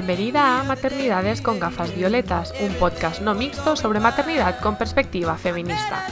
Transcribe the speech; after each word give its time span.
Bienvenida 0.00 0.58
a 0.58 0.64
Maternidades 0.64 1.42
con 1.42 1.60
gafas 1.60 1.94
violetas, 1.94 2.54
un 2.62 2.72
podcast 2.76 3.20
no 3.20 3.34
mixto 3.34 3.76
sobre 3.76 4.00
maternidad 4.00 4.58
con 4.60 4.78
perspectiva 4.78 5.36
feminista. 5.36 6.02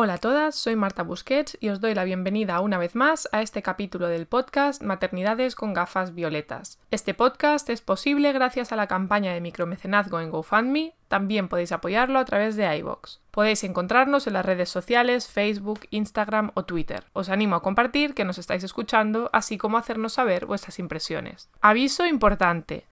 Hola 0.00 0.14
a 0.14 0.18
todas, 0.18 0.54
soy 0.54 0.76
Marta 0.76 1.02
Busquets 1.02 1.58
y 1.60 1.70
os 1.70 1.80
doy 1.80 1.92
la 1.92 2.04
bienvenida 2.04 2.60
una 2.60 2.78
vez 2.78 2.94
más 2.94 3.28
a 3.32 3.42
este 3.42 3.62
capítulo 3.62 4.06
del 4.06 4.28
podcast 4.28 4.80
Maternidades 4.80 5.56
con 5.56 5.74
gafas 5.74 6.14
violetas. 6.14 6.78
Este 6.92 7.14
podcast 7.14 7.68
es 7.68 7.80
posible 7.80 8.32
gracias 8.32 8.70
a 8.70 8.76
la 8.76 8.86
campaña 8.86 9.34
de 9.34 9.40
micromecenazgo 9.40 10.20
en 10.20 10.30
GoFundMe, 10.30 10.94
también 11.08 11.48
podéis 11.48 11.72
apoyarlo 11.72 12.20
a 12.20 12.24
través 12.24 12.54
de 12.54 12.76
iVoox. 12.76 13.18
Podéis 13.32 13.64
encontrarnos 13.64 14.28
en 14.28 14.34
las 14.34 14.46
redes 14.46 14.68
sociales 14.68 15.26
Facebook, 15.26 15.80
Instagram 15.90 16.52
o 16.54 16.64
Twitter. 16.64 17.02
Os 17.12 17.28
animo 17.28 17.56
a 17.56 17.62
compartir 17.62 18.14
que 18.14 18.24
nos 18.24 18.38
estáis 18.38 18.62
escuchando, 18.62 19.30
así 19.32 19.58
como 19.58 19.78
a 19.78 19.80
hacernos 19.80 20.12
saber 20.12 20.46
vuestras 20.46 20.78
impresiones. 20.78 21.50
Aviso 21.60 22.06
importante. 22.06 22.86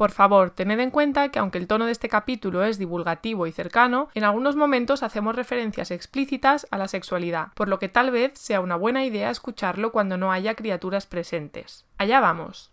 Por 0.00 0.12
favor, 0.12 0.48
tened 0.48 0.80
en 0.80 0.90
cuenta 0.90 1.28
que 1.28 1.38
aunque 1.38 1.58
el 1.58 1.66
tono 1.66 1.84
de 1.84 1.92
este 1.92 2.08
capítulo 2.08 2.64
es 2.64 2.78
divulgativo 2.78 3.46
y 3.46 3.52
cercano, 3.52 4.08
en 4.14 4.24
algunos 4.24 4.56
momentos 4.56 5.02
hacemos 5.02 5.36
referencias 5.36 5.90
explícitas 5.90 6.66
a 6.70 6.78
la 6.78 6.88
sexualidad, 6.88 7.48
por 7.52 7.68
lo 7.68 7.78
que 7.78 7.90
tal 7.90 8.10
vez 8.10 8.32
sea 8.38 8.62
una 8.62 8.76
buena 8.76 9.04
idea 9.04 9.28
escucharlo 9.28 9.92
cuando 9.92 10.16
no 10.16 10.32
haya 10.32 10.54
criaturas 10.54 11.04
presentes. 11.04 11.84
Allá 11.98 12.18
vamos. 12.20 12.70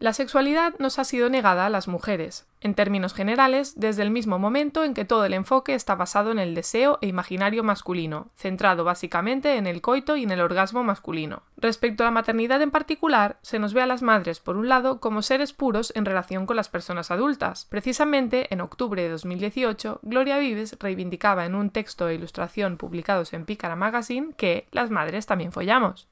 La 0.00 0.14
sexualidad 0.14 0.72
nos 0.78 0.98
ha 0.98 1.04
sido 1.04 1.28
negada 1.28 1.66
a 1.66 1.68
las 1.68 1.86
mujeres, 1.86 2.46
en 2.62 2.74
términos 2.74 3.12
generales, 3.12 3.78
desde 3.78 4.00
el 4.00 4.10
mismo 4.10 4.38
momento 4.38 4.82
en 4.82 4.94
que 4.94 5.04
todo 5.04 5.26
el 5.26 5.34
enfoque 5.34 5.74
está 5.74 5.94
basado 5.94 6.30
en 6.30 6.38
el 6.38 6.54
deseo 6.54 6.96
e 7.02 7.06
imaginario 7.06 7.62
masculino, 7.62 8.30
centrado 8.34 8.82
básicamente 8.82 9.58
en 9.58 9.66
el 9.66 9.82
coito 9.82 10.16
y 10.16 10.22
en 10.22 10.30
el 10.30 10.40
orgasmo 10.40 10.82
masculino. 10.82 11.42
Respecto 11.58 12.02
a 12.02 12.06
la 12.06 12.12
maternidad 12.12 12.62
en 12.62 12.70
particular, 12.70 13.36
se 13.42 13.58
nos 13.58 13.74
ve 13.74 13.82
a 13.82 13.86
las 13.86 14.00
madres, 14.00 14.40
por 14.40 14.56
un 14.56 14.70
lado, 14.70 15.00
como 15.00 15.20
seres 15.20 15.52
puros 15.52 15.92
en 15.94 16.06
relación 16.06 16.46
con 16.46 16.56
las 16.56 16.70
personas 16.70 17.10
adultas. 17.10 17.66
Precisamente, 17.68 18.46
en 18.54 18.62
octubre 18.62 19.02
de 19.02 19.10
2018, 19.10 20.00
Gloria 20.00 20.38
Vives 20.38 20.78
reivindicaba 20.80 21.44
en 21.44 21.54
un 21.54 21.68
texto 21.68 22.08
e 22.08 22.14
ilustración 22.14 22.78
publicados 22.78 23.34
en 23.34 23.44
Pícara 23.44 23.76
Magazine 23.76 24.32
que 24.34 24.66
las 24.70 24.88
madres 24.88 25.26
también 25.26 25.52
follamos. 25.52 26.08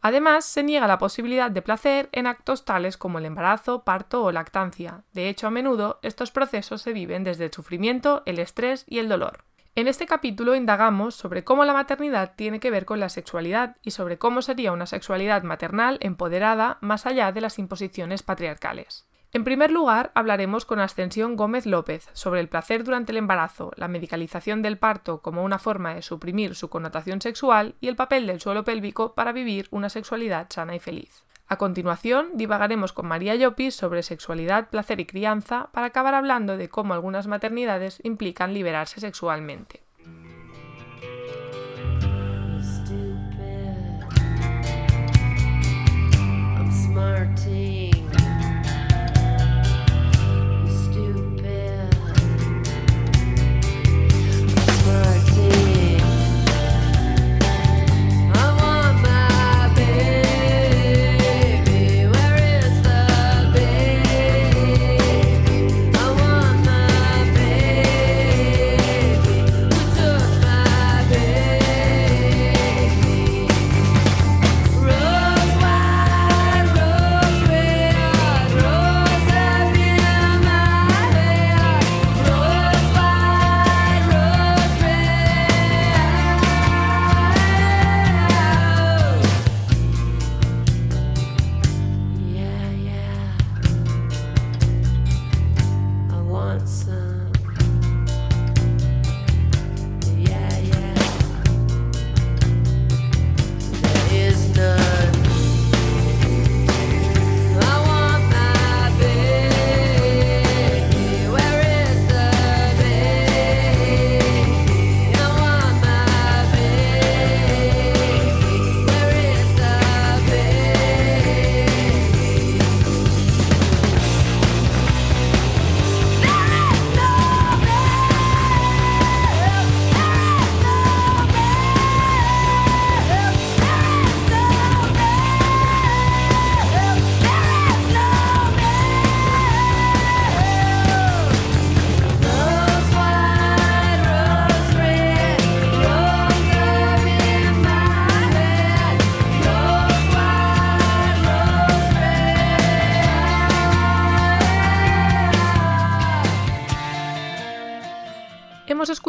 Además, 0.00 0.44
se 0.44 0.62
niega 0.62 0.86
la 0.86 0.98
posibilidad 0.98 1.50
de 1.50 1.62
placer 1.62 2.08
en 2.12 2.26
actos 2.26 2.64
tales 2.64 2.96
como 2.96 3.18
el 3.18 3.24
embarazo, 3.24 3.82
parto 3.82 4.22
o 4.22 4.32
lactancia. 4.32 5.02
De 5.12 5.28
hecho, 5.28 5.48
a 5.48 5.50
menudo 5.50 5.98
estos 6.02 6.30
procesos 6.30 6.82
se 6.82 6.92
viven 6.92 7.24
desde 7.24 7.46
el 7.46 7.52
sufrimiento, 7.52 8.22
el 8.24 8.38
estrés 8.38 8.84
y 8.86 8.98
el 8.98 9.08
dolor. 9.08 9.44
En 9.74 9.86
este 9.86 10.06
capítulo 10.06 10.56
indagamos 10.56 11.14
sobre 11.14 11.44
cómo 11.44 11.64
la 11.64 11.72
maternidad 11.72 12.32
tiene 12.34 12.58
que 12.58 12.70
ver 12.70 12.84
con 12.84 12.98
la 12.98 13.08
sexualidad 13.08 13.76
y 13.82 13.92
sobre 13.92 14.18
cómo 14.18 14.42
sería 14.42 14.72
una 14.72 14.86
sexualidad 14.86 15.44
maternal 15.44 15.98
empoderada 16.00 16.78
más 16.80 17.06
allá 17.06 17.30
de 17.30 17.40
las 17.40 17.58
imposiciones 17.60 18.24
patriarcales. 18.24 19.06
En 19.34 19.44
primer 19.44 19.70
lugar, 19.70 20.10
hablaremos 20.14 20.64
con 20.64 20.80
Ascensión 20.80 21.36
Gómez 21.36 21.66
López 21.66 22.08
sobre 22.14 22.40
el 22.40 22.48
placer 22.48 22.82
durante 22.82 23.12
el 23.12 23.18
embarazo, 23.18 23.72
la 23.76 23.86
medicalización 23.86 24.62
del 24.62 24.78
parto 24.78 25.20
como 25.20 25.44
una 25.44 25.58
forma 25.58 25.94
de 25.94 26.00
suprimir 26.00 26.54
su 26.54 26.70
connotación 26.70 27.20
sexual 27.20 27.74
y 27.80 27.88
el 27.88 27.96
papel 27.96 28.26
del 28.26 28.40
suelo 28.40 28.64
pélvico 28.64 29.14
para 29.14 29.32
vivir 29.32 29.68
una 29.70 29.90
sexualidad 29.90 30.46
sana 30.48 30.74
y 30.74 30.78
feliz. 30.78 31.24
A 31.46 31.56
continuación, 31.56 32.30
divagaremos 32.34 32.94
con 32.94 33.06
María 33.06 33.34
Llopis 33.34 33.74
sobre 33.74 34.02
sexualidad, 34.02 34.70
placer 34.70 34.98
y 35.00 35.04
crianza 35.04 35.68
para 35.72 35.88
acabar 35.88 36.14
hablando 36.14 36.56
de 36.56 36.70
cómo 36.70 36.94
algunas 36.94 37.26
maternidades 37.26 38.00
implican 38.04 38.54
liberarse 38.54 39.00
sexualmente. 39.00 39.82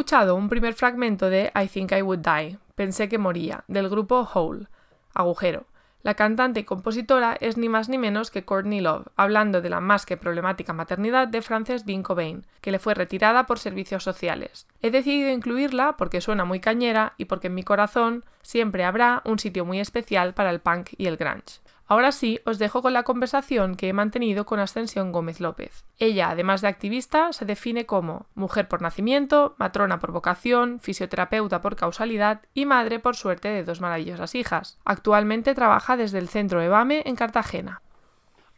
Escuchado 0.10 0.34
un 0.34 0.50
primer 0.50 0.74
fragmento 0.74 1.30
de 1.30 1.52
I 1.54 1.68
Think 1.68 1.92
I 1.92 2.02
Would 2.02 2.26
Die, 2.26 2.58
Pensé 2.74 3.08
que 3.08 3.20
moría, 3.20 3.64
del 3.68 3.90
grupo 3.90 4.28
Hole, 4.34 4.66
Agujero. 5.14 5.68
La 6.02 6.16
cantante 6.16 6.62
y 6.62 6.64
compositora 6.64 7.38
es 7.40 7.58
ni 7.58 7.70
más 7.70 7.90
ni 7.90 8.00
menos 8.00 8.32
que 8.32 8.44
Courtney 8.44 8.82
Love, 8.82 9.06
hablando 9.16 9.62
de 9.62 9.70
la 9.70 9.82
más 9.82 10.08
que 10.08 10.18
problemática 10.18 10.74
maternidad 10.74 11.28
de 11.28 11.44
Frances 11.44 11.86
Bean 11.86 12.02
Cobain, 12.02 12.48
que 12.60 12.72
le 12.72 12.80
fue 12.80 12.96
retirada 12.96 13.46
por 13.46 13.60
servicios 13.60 14.04
sociales. 14.04 14.66
He 14.82 14.90
decidido 14.90 15.30
incluirla 15.30 15.96
porque 15.96 16.22
suena 16.22 16.44
muy 16.44 16.60
cañera 16.60 17.14
y 17.18 17.26
porque 17.26 17.46
en 17.46 17.54
mi 17.54 17.62
corazón 17.62 18.26
siempre 18.42 18.86
habrá 18.86 19.22
un 19.26 19.38
sitio 19.38 19.64
muy 19.64 19.80
especial 19.80 20.34
para 20.34 20.50
el 20.50 20.60
punk 20.60 20.90
y 20.98 21.06
el 21.06 21.18
grunge. 21.18 21.60
Ahora 21.90 22.12
sí, 22.12 22.40
os 22.46 22.60
dejo 22.60 22.84
con 22.84 22.94
la 22.94 23.02
conversación 23.02 23.74
que 23.74 23.90
he 23.90 23.94
mantenido 23.94 24.46
con 24.46 24.60
Ascensión 24.60 25.12
Gómez 25.12 25.40
López. 25.40 25.86
Ella, 25.98 26.30
además 26.30 26.62
de 26.62 26.68
activista, 26.68 27.34
se 27.34 27.46
define 27.46 27.88
como 27.88 28.28
mujer 28.36 28.68
por 28.68 28.84
nacimiento, 28.84 29.56
matrona 29.58 29.98
por 29.98 30.12
vocación, 30.12 30.80
fisioterapeuta 30.80 31.62
por 31.62 31.76
causalidad 31.76 32.42
y 32.54 32.68
madre 32.68 33.00
por 33.00 33.16
suerte 33.16 33.48
de 33.48 33.64
dos 33.64 33.82
maravillosas 33.82 34.36
hijas. 34.36 34.78
Actualmente 34.86 35.56
trabaja 35.56 35.98
desde 35.98 36.20
el 36.20 36.30
centro 36.30 36.62
EBAME 36.62 37.02
en 37.08 37.16
Cartagena. 37.16 37.82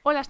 O 0.04 0.12
la. 0.14 0.22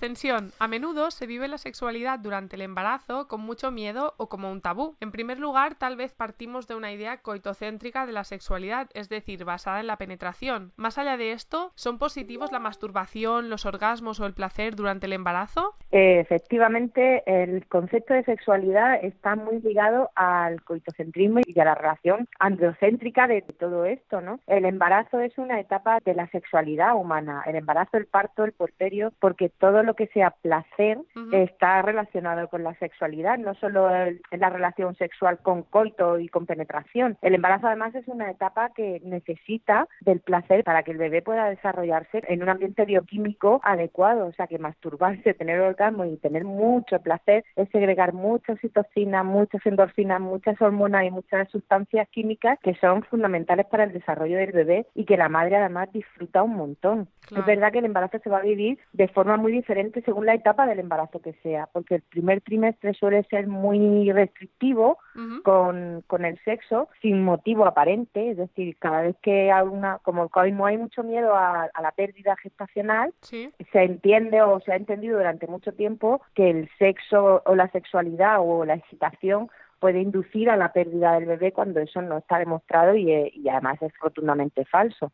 A 0.59 0.67
menudo 0.67 1.11
se 1.11 1.27
vive 1.27 1.47
la 1.47 1.57
sexualidad 1.57 2.17
durante 2.17 2.55
el 2.55 2.63
embarazo 2.63 3.27
con 3.27 3.41
mucho 3.41 3.69
miedo 3.71 4.15
o 4.17 4.29
como 4.29 4.51
un 4.51 4.61
tabú. 4.61 4.95
En 4.99 5.11
primer 5.11 5.39
lugar, 5.39 5.75
tal 5.75 5.95
vez 5.95 6.11
partimos 6.11 6.67
de 6.67 6.75
una 6.75 6.91
idea 6.91 7.17
coitocéntrica 7.17 8.05
de 8.05 8.13
la 8.13 8.23
sexualidad, 8.23 8.89
es 8.95 9.09
decir, 9.09 9.45
basada 9.45 9.79
en 9.79 9.87
la 9.87 9.97
penetración. 9.97 10.71
Más 10.75 10.97
allá 10.97 11.17
de 11.17 11.33
esto, 11.33 11.71
¿son 11.75 11.99
positivos 11.99 12.51
la 12.51 12.59
masturbación, 12.59 13.49
los 13.49 13.65
orgasmos 13.65 14.19
o 14.19 14.25
el 14.25 14.33
placer 14.33 14.75
durante 14.75 15.05
el 15.05 15.13
embarazo? 15.13 15.75
Efectivamente, 15.91 17.23
el 17.25 17.67
concepto 17.67 18.15
de 18.15 18.23
sexualidad 18.23 19.03
está 19.03 19.35
muy 19.35 19.61
ligado 19.61 20.09
al 20.15 20.63
coitocentrismo 20.63 21.41
y 21.45 21.59
a 21.59 21.65
la 21.65 21.75
relación 21.75 22.27
androcéntrica 22.39 23.27
de 23.27 23.43
todo 23.43 23.85
esto, 23.85 24.19
¿no? 24.19 24.39
El 24.47 24.65
embarazo 24.65 25.19
es 25.19 25.37
una 25.37 25.59
etapa 25.59 25.99
de 26.03 26.15
la 26.15 26.27
sexualidad 26.31 26.95
humana, 26.95 27.43
el 27.45 27.55
embarazo, 27.55 27.97
el 27.97 28.07
parto, 28.07 28.43
el 28.43 28.51
porterio, 28.51 29.13
porque 29.19 29.51
todo 29.61 29.83
lo 29.83 29.93
que 29.93 30.07
sea 30.07 30.31
placer 30.41 30.97
está 31.31 31.83
relacionado 31.83 32.47
con 32.47 32.63
la 32.63 32.73
sexualidad, 32.79 33.37
no 33.37 33.53
solo 33.53 33.87
la 33.89 34.49
relación 34.49 34.95
sexual 34.95 35.37
con 35.37 35.61
coito 35.61 36.17
y 36.17 36.27
con 36.29 36.47
penetración. 36.47 37.15
El 37.21 37.35
embarazo 37.35 37.67
además 37.67 37.93
es 37.93 38.07
una 38.07 38.31
etapa 38.31 38.71
que 38.73 38.99
necesita 39.05 39.87
del 40.01 40.19
placer 40.19 40.63
para 40.63 40.81
que 40.81 40.91
el 40.91 40.97
bebé 40.97 41.21
pueda 41.21 41.47
desarrollarse 41.47 42.23
en 42.27 42.41
un 42.41 42.49
ambiente 42.49 42.85
bioquímico 42.85 43.61
adecuado, 43.63 44.25
o 44.25 44.33
sea 44.33 44.47
que 44.47 44.57
masturbarse, 44.57 45.35
tener 45.35 45.59
orgasmo 45.59 46.05
y 46.05 46.17
tener 46.17 46.43
mucho 46.43 46.99
placer 46.99 47.45
es 47.55 47.69
segregar 47.69 48.13
mucha 48.13 48.53
oxitocina, 48.53 49.21
muchas 49.23 49.63
endorfinas, 49.63 50.19
muchas 50.19 50.59
hormonas 50.59 51.05
y 51.05 51.11
muchas 51.11 51.47
sustancias 51.49 52.09
químicas 52.09 52.57
que 52.63 52.73
son 52.75 53.03
fundamentales 53.03 53.67
para 53.67 53.83
el 53.83 53.93
desarrollo 53.93 54.37
del 54.37 54.53
bebé 54.53 54.87
y 54.95 55.05
que 55.05 55.17
la 55.17 55.29
madre 55.29 55.57
además 55.57 55.91
disfruta 55.93 56.41
un 56.41 56.55
montón. 56.55 57.07
Es 57.29 57.45
verdad 57.45 57.71
que 57.71 57.79
el 57.79 57.85
embarazo 57.85 58.17
se 58.23 58.29
va 58.29 58.39
a 58.39 58.41
vivir 58.41 58.79
de 58.91 59.07
forma 59.07 59.37
muy 59.37 59.50
diferente 59.51 60.01
según 60.01 60.25
la 60.25 60.33
etapa 60.33 60.65
del 60.65 60.79
embarazo 60.79 61.21
que 61.21 61.33
sea, 61.43 61.67
porque 61.71 61.95
el 61.95 62.01
primer 62.01 62.41
trimestre 62.41 62.93
suele 62.93 63.23
ser 63.23 63.47
muy 63.47 64.11
restrictivo 64.11 64.97
con, 65.43 66.03
con 66.07 66.25
el 66.25 66.39
sexo 66.43 66.89
sin 67.01 67.23
motivo 67.23 67.65
aparente, 67.65 68.31
es 68.31 68.37
decir, 68.37 68.77
cada 68.77 69.01
vez 69.01 69.15
que 69.21 69.51
hay 69.51 69.67
una, 69.67 69.99
como 69.99 70.29
no 70.51 70.65
hay 70.65 70.77
mucho 70.77 71.03
miedo 71.03 71.35
a, 71.35 71.69
la 71.81 71.91
pérdida 71.91 72.35
gestacional, 72.37 73.13
se 73.21 73.83
entiende 73.83 74.41
o 74.41 74.59
se 74.61 74.71
ha 74.71 74.75
entendido 74.75 75.17
durante 75.17 75.47
mucho 75.47 75.73
tiempo 75.73 76.21
que 76.35 76.49
el 76.49 76.69
sexo 76.77 77.41
o 77.45 77.55
la 77.55 77.69
sexualidad 77.69 78.37
o 78.39 78.65
la 78.65 78.75
excitación 78.75 79.49
puede 79.81 79.99
inducir 79.99 80.49
a 80.51 80.57
la 80.57 80.71
pérdida 80.71 81.13
del 81.13 81.25
bebé 81.25 81.51
cuando 81.51 81.79
eso 81.79 82.03
no 82.03 82.19
está 82.19 82.37
demostrado 82.37 82.95
y, 82.95 83.11
eh, 83.11 83.33
además 83.49 83.81
es 83.81 83.91
rotundamente 83.99 84.63
falso. 84.65 85.11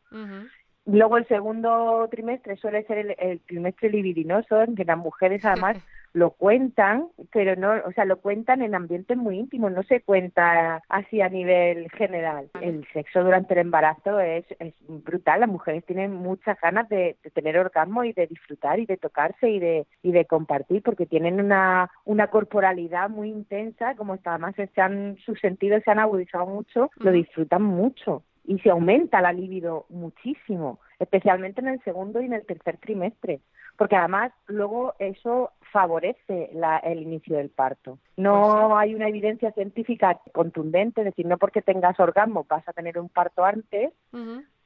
Luego 0.90 1.18
el 1.18 1.28
segundo 1.28 2.08
trimestre 2.10 2.56
suele 2.56 2.82
ser 2.84 3.14
el, 3.18 3.40
trimestre 3.40 3.90
libidinoso, 3.90 4.62
en 4.62 4.74
que 4.74 4.86
las 4.86 4.96
mujeres 4.96 5.44
además 5.44 5.76
lo 6.14 6.30
cuentan, 6.30 7.08
pero 7.30 7.56
no, 7.56 7.72
o 7.86 7.92
sea, 7.92 8.06
lo 8.06 8.20
cuentan 8.20 8.62
en 8.62 8.74
ambientes 8.74 9.14
muy 9.18 9.38
íntimos, 9.38 9.70
no 9.70 9.82
se 9.82 10.00
cuenta 10.00 10.82
así 10.88 11.20
a 11.20 11.28
nivel 11.28 11.90
general. 11.90 12.48
El 12.62 12.86
sexo 12.94 13.22
durante 13.22 13.52
el 13.52 13.60
embarazo 13.60 14.18
es, 14.18 14.46
es 14.60 14.72
brutal, 14.88 15.40
las 15.40 15.50
mujeres 15.50 15.84
tienen 15.84 16.14
muchas 16.14 16.58
ganas 16.58 16.88
de, 16.88 17.18
tener 17.34 17.58
orgasmo 17.58 18.04
y 18.04 18.14
de 18.14 18.26
disfrutar 18.26 18.80
y 18.80 18.86
de 18.86 18.96
tocarse 18.96 19.50
y 19.50 19.58
de, 19.58 19.86
y 20.02 20.12
de 20.12 20.24
compartir, 20.24 20.82
porque 20.82 21.04
tienen 21.04 21.38
una, 21.38 21.90
una 22.06 22.28
corporalidad 22.28 23.10
muy 23.10 23.28
intensa, 23.28 23.94
como 23.94 24.14
está, 24.14 24.30
además 24.30 24.54
se 24.56 24.80
han, 24.80 25.18
sus 25.18 25.38
sentidos 25.38 25.82
se 25.84 25.90
han 25.90 25.98
agudizado 25.98 26.46
mucho, 26.46 26.90
lo 26.96 27.12
disfrutan 27.12 27.62
mucho 27.62 28.22
y 28.48 28.58
se 28.60 28.70
aumenta 28.70 29.20
la 29.20 29.32
libido 29.32 29.84
muchísimo, 29.90 30.80
especialmente 30.98 31.60
en 31.60 31.68
el 31.68 31.84
segundo 31.84 32.22
y 32.22 32.24
en 32.24 32.32
el 32.32 32.46
tercer 32.46 32.78
trimestre, 32.78 33.40
porque 33.76 33.94
además 33.94 34.32
luego 34.46 34.94
eso 34.98 35.52
favorece 35.70 36.50
el 36.82 37.02
inicio 37.02 37.36
del 37.36 37.50
parto. 37.50 37.98
No 38.16 38.68
pues 38.70 38.78
hay 38.78 38.94
una 38.94 39.08
evidencia 39.08 39.52
científica 39.52 40.18
contundente, 40.32 41.02
es 41.02 41.04
decir, 41.04 41.26
no 41.26 41.36
porque 41.36 41.60
tengas 41.60 42.00
orgasmo 42.00 42.46
vas 42.48 42.66
a 42.66 42.72
tener 42.72 42.98
un 42.98 43.10
parto 43.10 43.44
antes, 43.44 43.92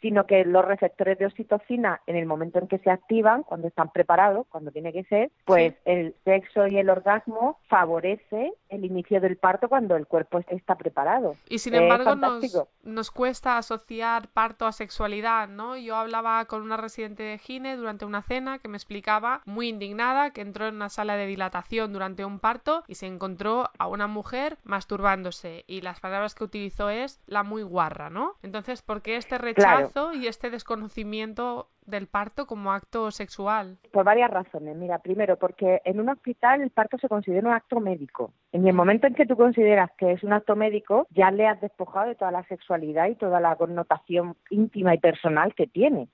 sino 0.00 0.26
que 0.26 0.44
los 0.44 0.64
receptores 0.64 1.18
de 1.18 1.26
oxitocina 1.26 2.02
en 2.06 2.14
el 2.14 2.26
momento 2.26 2.60
en 2.60 2.68
que 2.68 2.78
se 2.78 2.90
activan, 2.90 3.42
cuando 3.42 3.66
están 3.66 3.90
preparados, 3.90 4.46
cuando 4.48 4.70
tiene 4.70 4.92
que 4.92 5.04
ser, 5.04 5.32
pues 5.44 5.74
el 5.84 6.14
sexo 6.24 6.68
y 6.68 6.78
el 6.78 6.88
orgasmo 6.88 7.58
favorece 7.68 8.52
el 8.72 8.84
inicio 8.86 9.20
del 9.20 9.36
parto 9.36 9.68
cuando 9.68 9.96
el 9.96 10.06
cuerpo 10.06 10.40
está 10.48 10.76
preparado. 10.76 11.36
Y 11.48 11.58
sin 11.58 11.74
embargo 11.74 12.14
nos, 12.14 12.42
nos, 12.82 13.10
cuesta 13.10 13.58
asociar 13.58 14.28
parto 14.28 14.66
a 14.66 14.72
sexualidad, 14.72 15.48
¿no? 15.48 15.76
Yo 15.76 15.96
hablaba 15.96 16.44
con 16.46 16.62
una 16.62 16.78
residente 16.78 17.22
de 17.22 17.38
Gine 17.38 17.76
durante 17.76 18.06
una 18.06 18.22
cena 18.22 18.58
que 18.58 18.68
me 18.68 18.78
explicaba, 18.78 19.42
muy 19.44 19.68
indignada, 19.68 20.30
que 20.30 20.40
entró 20.40 20.66
en 20.66 20.76
una 20.76 20.88
sala 20.88 21.16
de 21.16 21.26
dilatación 21.26 21.92
durante 21.92 22.24
un 22.24 22.38
parto 22.38 22.82
y 22.88 22.94
se 22.94 23.06
encontró 23.06 23.68
a 23.78 23.88
una 23.88 24.06
mujer 24.06 24.58
masturbándose 24.64 25.64
y 25.66 25.82
las 25.82 26.00
palabras 26.00 26.34
que 26.34 26.44
utilizó 26.44 26.88
es 26.88 27.20
la 27.26 27.42
muy 27.42 27.62
guarra, 27.62 28.08
¿no? 28.08 28.36
Entonces, 28.42 28.80
¿por 28.80 29.02
qué 29.02 29.16
este 29.16 29.36
rechazo 29.36 30.14
y 30.14 30.28
este 30.28 30.48
desconocimiento 30.50 31.68
del 31.86 32.06
parto 32.06 32.46
como 32.46 32.72
acto 32.72 33.10
sexual? 33.10 33.78
Por 33.92 34.04
varias 34.04 34.30
razones. 34.30 34.76
Mira, 34.76 34.98
primero, 34.98 35.36
porque 35.36 35.80
en 35.84 36.00
un 36.00 36.08
hospital 36.08 36.62
el 36.62 36.70
parto 36.70 36.98
se 36.98 37.08
considera 37.08 37.48
un 37.48 37.54
acto 37.54 37.80
médico. 37.80 38.32
En 38.52 38.66
el 38.66 38.74
momento 38.74 39.06
en 39.06 39.14
que 39.14 39.26
tú 39.26 39.36
consideras 39.36 39.90
que 39.98 40.12
es 40.12 40.22
un 40.22 40.32
acto 40.32 40.56
médico, 40.56 41.06
ya 41.10 41.30
le 41.30 41.46
has 41.46 41.60
despojado 41.60 42.08
de 42.08 42.14
toda 42.14 42.30
la 42.30 42.44
sexualidad 42.44 43.08
y 43.08 43.14
toda 43.14 43.40
la 43.40 43.56
connotación 43.56 44.36
íntima 44.50 44.94
y 44.94 44.98
personal 44.98 45.54
que 45.54 45.66
tiene 45.66 46.08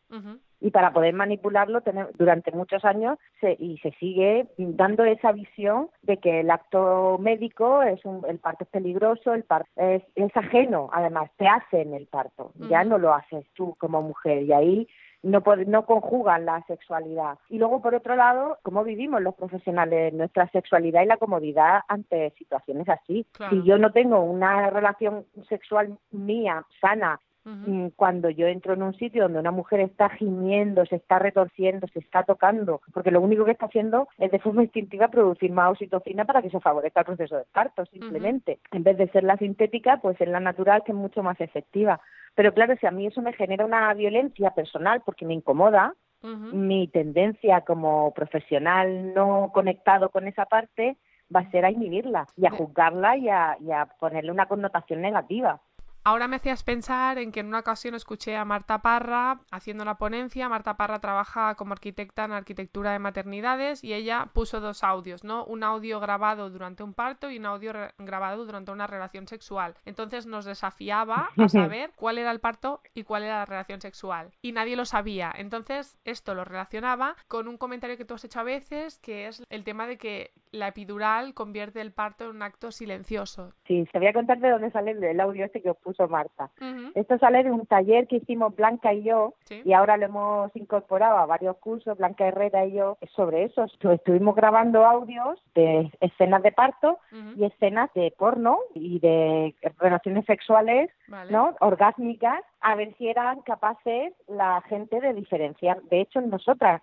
y 0.60 0.70
para 0.70 0.92
poder 0.92 1.14
manipularlo 1.14 1.82
durante 2.18 2.50
muchos 2.52 2.84
años 2.84 3.18
se, 3.40 3.56
y 3.58 3.78
se 3.78 3.92
sigue 3.92 4.48
dando 4.56 5.04
esa 5.04 5.32
visión 5.32 5.88
de 6.02 6.16
que 6.16 6.40
el 6.40 6.50
acto 6.50 7.18
médico 7.18 7.82
es 7.82 8.04
un, 8.04 8.24
el 8.28 8.38
parto 8.38 8.64
es 8.64 8.70
peligroso, 8.70 9.34
el 9.34 9.44
parto 9.44 9.70
es, 9.76 10.02
ajeno, 10.34 10.90
además 10.92 11.30
te 11.36 11.48
en 11.72 11.94
el 11.94 12.06
parto, 12.06 12.52
ya 12.68 12.84
no 12.84 12.98
lo 12.98 13.14
haces 13.14 13.44
tú 13.54 13.74
como 13.78 14.02
mujer 14.02 14.42
y 14.42 14.52
ahí 14.52 14.88
no, 15.22 15.42
no 15.66 15.86
conjugan 15.86 16.44
la 16.44 16.62
sexualidad. 16.66 17.38
Y 17.48 17.58
luego, 17.58 17.80
por 17.80 17.94
otro 17.94 18.16
lado, 18.16 18.58
cómo 18.62 18.84
vivimos 18.84 19.20
los 19.22 19.34
profesionales 19.34 20.12
nuestra 20.12 20.48
sexualidad 20.50 21.02
y 21.02 21.06
la 21.06 21.16
comodidad 21.16 21.80
ante 21.88 22.30
situaciones 22.38 22.88
así. 22.88 23.26
Si 23.50 23.62
yo 23.64 23.78
no 23.78 23.92
tengo 23.92 24.20
una 24.20 24.70
relación 24.70 25.26
sexual 25.48 25.98
mía 26.10 26.64
sana 26.80 27.20
Mm, 27.44 27.88
cuando 27.96 28.28
yo 28.28 28.46
entro 28.46 28.74
en 28.74 28.82
un 28.82 28.94
sitio 28.94 29.22
donde 29.22 29.38
una 29.38 29.50
mujer 29.50 29.80
está 29.80 30.10
gimiendo, 30.10 30.84
se 30.84 30.96
está 30.96 31.18
retorciendo, 31.18 31.86
se 31.88 32.00
está 32.00 32.22
tocando, 32.22 32.82
porque 32.92 33.10
lo 33.10 33.20
único 33.20 33.44
que 33.44 33.52
está 33.52 33.66
haciendo 33.66 34.08
es 34.18 34.30
de 34.30 34.38
forma 34.38 34.64
instintiva 34.64 35.08
producir 35.08 35.50
más 35.50 35.70
oxitocina 35.70 36.24
para 36.24 36.42
que 36.42 36.50
se 36.50 36.60
favorezca 36.60 37.00
el 37.00 37.06
proceso 37.06 37.36
de 37.36 37.44
parto, 37.50 37.86
simplemente. 37.86 38.58
En 38.72 38.82
vez 38.82 38.98
de 38.98 39.08
ser 39.08 39.24
la 39.24 39.38
sintética, 39.38 39.98
pues 40.02 40.20
es 40.20 40.28
la 40.28 40.40
natural 40.40 40.82
que 40.84 40.92
es 40.92 40.98
mucho 40.98 41.22
más 41.22 41.40
efectiva. 41.40 42.00
Pero 42.34 42.52
claro, 42.52 42.76
si 42.78 42.86
a 42.86 42.90
mí 42.90 43.06
eso 43.06 43.22
me 43.22 43.32
genera 43.32 43.64
una 43.64 43.92
violencia 43.94 44.50
personal 44.50 45.02
porque 45.04 45.24
me 45.24 45.34
incomoda, 45.34 45.94
mi 46.22 46.88
tendencia 46.88 47.60
como 47.60 48.12
profesional 48.12 49.14
no 49.14 49.52
conectado 49.54 50.10
con 50.10 50.26
esa 50.26 50.46
parte 50.46 50.96
va 51.34 51.40
a 51.40 51.50
ser 51.50 51.64
a 51.64 51.70
inhibirla 51.70 52.26
y 52.36 52.46
a 52.46 52.50
juzgarla 52.50 53.16
y 53.16 53.28
a 53.28 53.88
ponerle 54.00 54.32
una 54.32 54.46
connotación 54.46 55.00
negativa. 55.00 55.60
Ahora 56.08 56.26
me 56.26 56.36
hacías 56.36 56.62
pensar 56.62 57.18
en 57.18 57.32
que 57.32 57.40
en 57.40 57.48
una 57.48 57.58
ocasión 57.58 57.94
escuché 57.94 58.34
a 58.34 58.46
Marta 58.46 58.80
Parra 58.80 59.40
haciendo 59.50 59.84
la 59.84 59.98
ponencia. 59.98 60.48
Marta 60.48 60.78
Parra 60.78 61.00
trabaja 61.00 61.54
como 61.56 61.74
arquitecta 61.74 62.24
en 62.24 62.32
arquitectura 62.32 62.92
de 62.92 62.98
maternidades 62.98 63.84
y 63.84 63.92
ella 63.92 64.30
puso 64.32 64.60
dos 64.60 64.82
audios, 64.84 65.22
¿no? 65.22 65.44
Un 65.44 65.64
audio 65.64 66.00
grabado 66.00 66.48
durante 66.48 66.82
un 66.82 66.94
parto 66.94 67.30
y 67.30 67.36
un 67.36 67.44
audio 67.44 67.74
grabado 67.98 68.46
durante 68.46 68.72
una 68.72 68.86
relación 68.86 69.28
sexual. 69.28 69.74
Entonces 69.84 70.24
nos 70.24 70.46
desafiaba 70.46 71.28
a 71.36 71.48
saber 71.50 71.92
cuál 71.94 72.16
era 72.16 72.30
el 72.30 72.40
parto 72.40 72.80
y 72.94 73.02
cuál 73.02 73.24
era 73.24 73.40
la 73.40 73.44
relación 73.44 73.82
sexual. 73.82 74.30
Y 74.40 74.52
nadie 74.52 74.76
lo 74.76 74.86
sabía. 74.86 75.30
Entonces 75.36 75.98
esto 76.06 76.34
lo 76.34 76.46
relacionaba 76.46 77.16
con 77.26 77.48
un 77.48 77.58
comentario 77.58 77.98
que 77.98 78.06
tú 78.06 78.14
has 78.14 78.24
hecho 78.24 78.40
a 78.40 78.44
veces, 78.44 78.98
que 79.00 79.26
es 79.26 79.42
el 79.50 79.62
tema 79.62 79.86
de 79.86 79.98
que 79.98 80.32
la 80.52 80.68
epidural 80.68 81.34
convierte 81.34 81.80
el 81.80 81.92
parto 81.92 82.24
en 82.24 82.30
un 82.30 82.42
acto 82.42 82.70
silencioso. 82.70 83.52
Sí, 83.66 83.86
te 83.92 83.98
voy 83.98 84.08
a 84.08 84.12
contar 84.12 84.38
de 84.38 84.50
dónde 84.50 84.70
sale 84.70 84.92
el 84.92 85.20
audio 85.20 85.44
este 85.44 85.62
que 85.62 85.70
os 85.70 85.76
puso 85.78 86.08
Marta. 86.08 86.50
Esto 86.94 87.18
sale 87.18 87.42
de 87.42 87.50
un 87.50 87.66
taller 87.66 88.06
que 88.06 88.16
hicimos 88.16 88.54
Blanca 88.54 88.92
y 88.92 89.02
yo 89.02 89.34
y 89.64 89.72
ahora 89.72 89.96
lo 89.96 90.06
hemos 90.06 90.56
incorporado 90.56 91.18
a 91.18 91.26
varios 91.26 91.56
cursos, 91.58 91.98
Blanca 91.98 92.26
Herrera 92.26 92.66
y 92.66 92.72
yo, 92.72 92.98
sobre 93.14 93.44
eso. 93.44 93.66
Estuvimos 93.80 94.34
grabando 94.34 94.84
audios 94.84 95.40
de 95.54 95.90
escenas 96.00 96.42
de 96.42 96.52
parto 96.52 96.98
y 97.36 97.44
escenas 97.44 97.92
de 97.94 98.12
porno 98.16 98.58
y 98.74 98.98
de 99.00 99.54
relaciones 99.78 100.24
sexuales, 100.26 100.90
¿no? 101.30 101.54
Orgásmicas 101.60 102.42
a 102.60 102.74
ver 102.74 102.94
si 102.96 103.08
eran 103.08 103.40
capaces 103.42 104.12
la 104.26 104.60
gente 104.62 105.00
de 105.00 105.14
diferenciar. 105.14 105.80
De 105.82 106.00
hecho, 106.00 106.20
nosotras 106.20 106.82